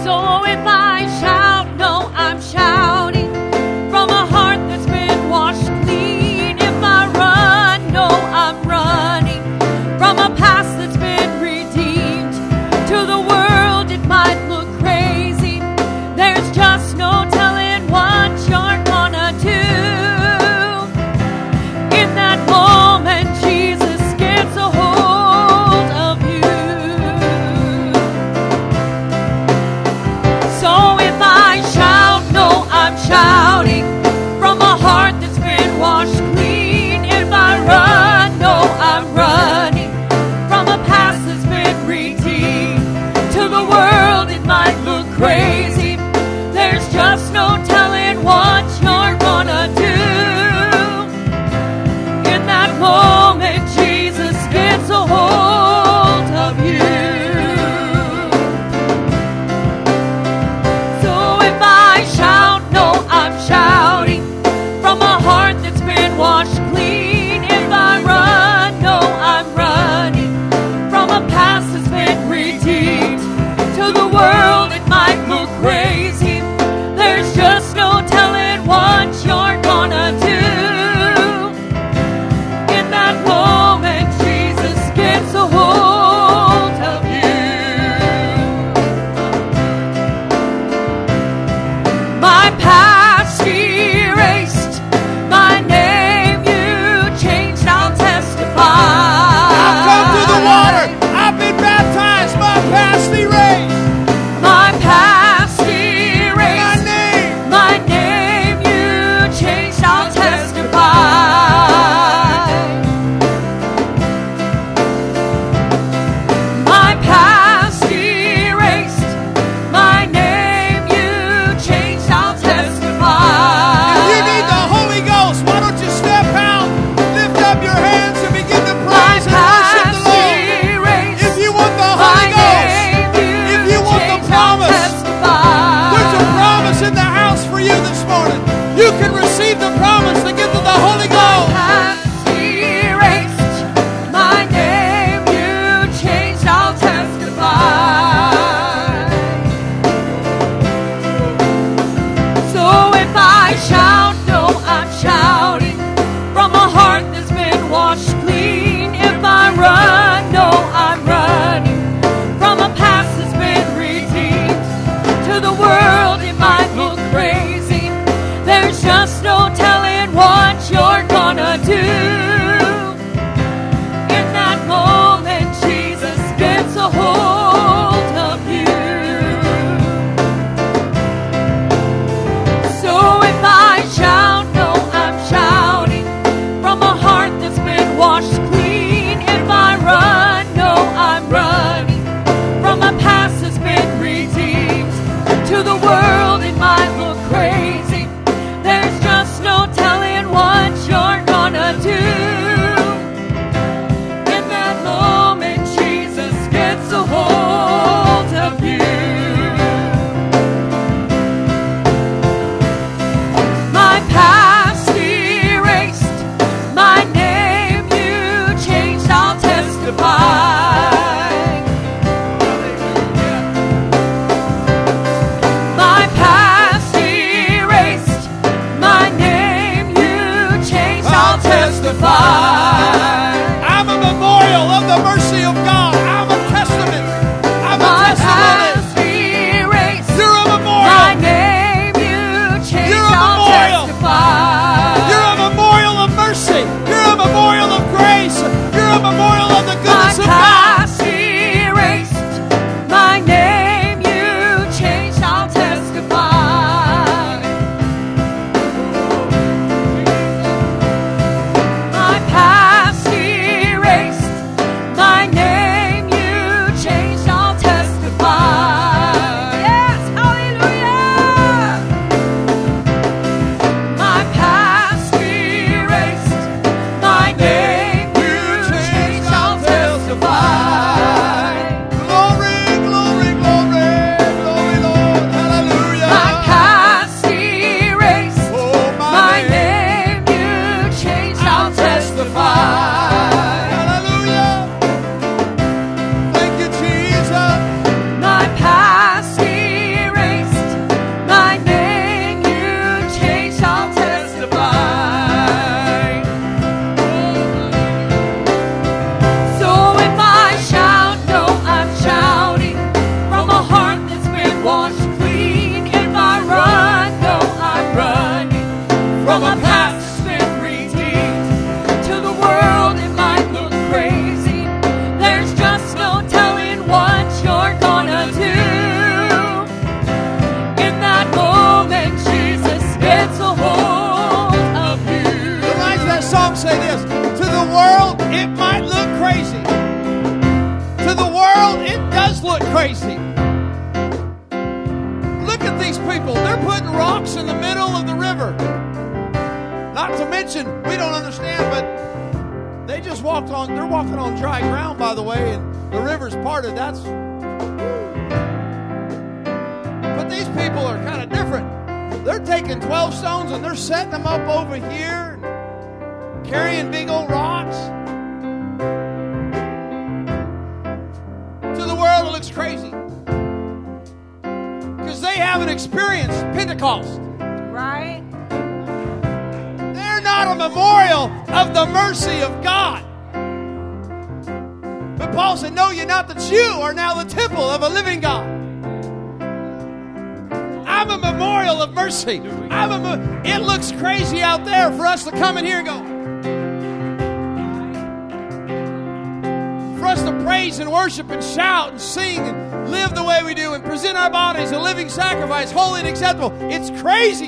[0.05, 1.54] So if I shout,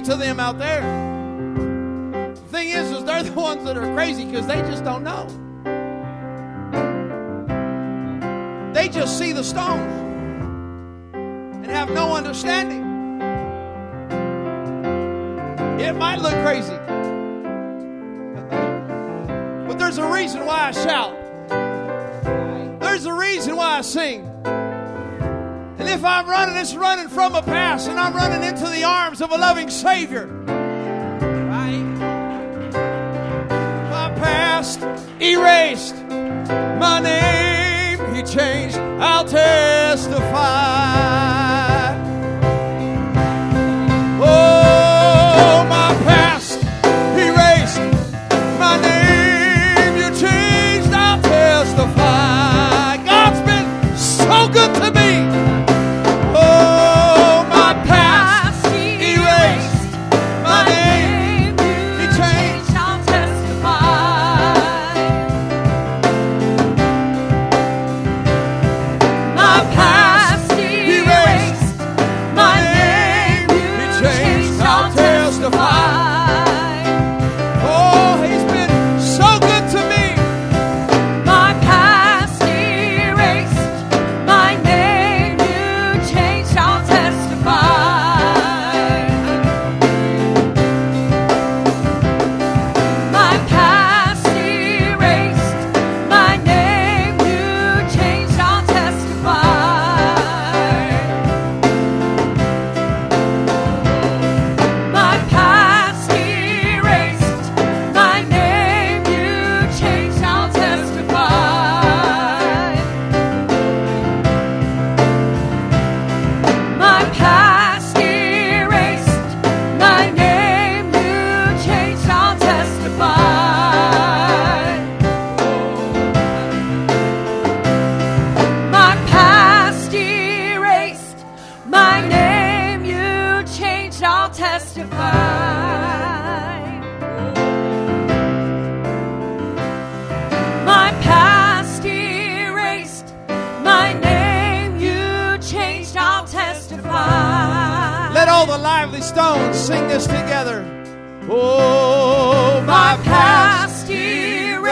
[0.07, 0.83] to them out there.
[2.33, 5.27] The thing is, is they're the ones that are crazy because they just don't know.
[8.73, 9.93] They just see the stones
[11.15, 12.85] and have no understanding.
[15.81, 16.77] It might look crazy,
[19.67, 21.17] but there's a reason why I shout.
[22.81, 24.36] There's a reason why I sing.
[25.87, 29.23] And if I'm running, it's running from a past, and I'm running into the arms
[29.23, 30.27] of a loving Savior.
[30.27, 31.79] Right?
[33.89, 34.81] My past
[35.23, 38.77] erased, my name he changed.
[38.79, 41.06] I'll testify.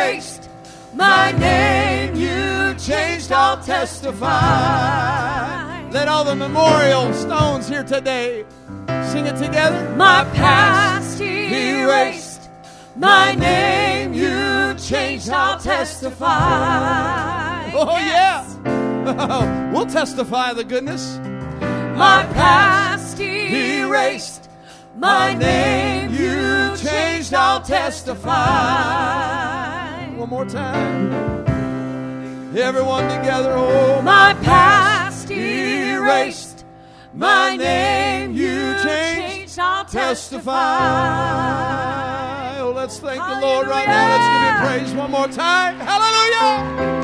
[0.05, 0.51] Erased,
[0.95, 4.31] my name you changed, I'll testify.
[5.91, 8.45] Let all the memorial stones here today
[9.11, 9.95] sing it together.
[9.97, 12.51] My past erased,
[12.97, 16.29] my name you changed, I'll testify.
[17.73, 18.45] Oh, yeah.
[19.73, 21.19] we'll testify the goodness.
[21.97, 24.49] My past erased,
[24.97, 28.35] my name you changed, I'll testify.
[30.25, 31.13] One more time.
[32.57, 33.53] Everyone together.
[33.55, 36.65] Oh, My past erased,
[37.13, 40.55] my name you changed, I'll testify.
[42.59, 44.09] Oh, let's thank the Lord right now.
[44.17, 45.77] Let's give him praise one more time.
[45.77, 46.25] Hallelujah.
[46.39, 47.04] Hallelujah!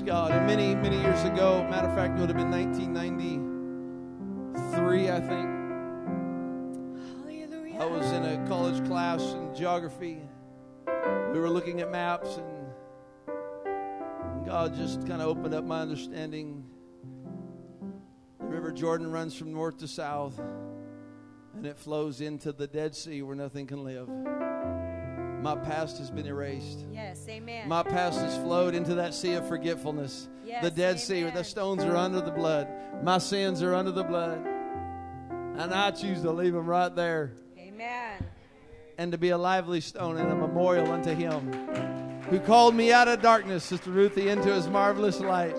[0.00, 0.32] Praise God.
[0.32, 5.46] And many, many years ago, matter of fact, it would have been 1993, I think.
[7.18, 7.78] Hallelujah.
[7.78, 10.22] I was in a college class in geography.
[10.86, 12.46] We were looking at maps, and
[14.46, 16.64] God just kind of opened up my understanding.
[18.38, 20.40] The River Jordan runs from north to south,
[21.54, 24.08] and it flows into the Dead Sea where nothing can live.
[25.42, 26.84] My past has been erased.
[26.92, 27.66] Yes, amen.
[27.66, 30.28] My past has flowed into that sea of forgetfulness.
[30.44, 32.68] Yes, the Dead Sea, where the stones are under the blood.
[33.02, 34.46] My sins are under the blood.
[35.56, 38.24] And I choose to leave them right there amen.
[38.98, 41.52] and to be a lively stone and a memorial unto Him
[42.28, 45.56] who called me out of darkness, Sister Ruthie, into His marvelous light.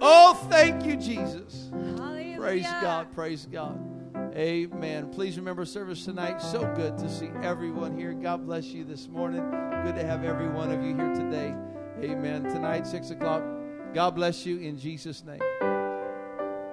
[0.00, 1.68] Oh, thank you, Jesus.
[1.72, 2.38] Hallelujah.
[2.38, 3.12] Praise God.
[3.14, 3.91] Praise God.
[4.34, 5.10] Amen.
[5.10, 6.40] Please remember service tonight.
[6.40, 8.14] So good to see everyone here.
[8.14, 9.42] God bless you this morning.
[9.84, 11.54] Good to have every one of you here today.
[12.02, 12.44] Amen.
[12.44, 13.42] Tonight, 6 o'clock.
[13.92, 15.71] God bless you in Jesus' name.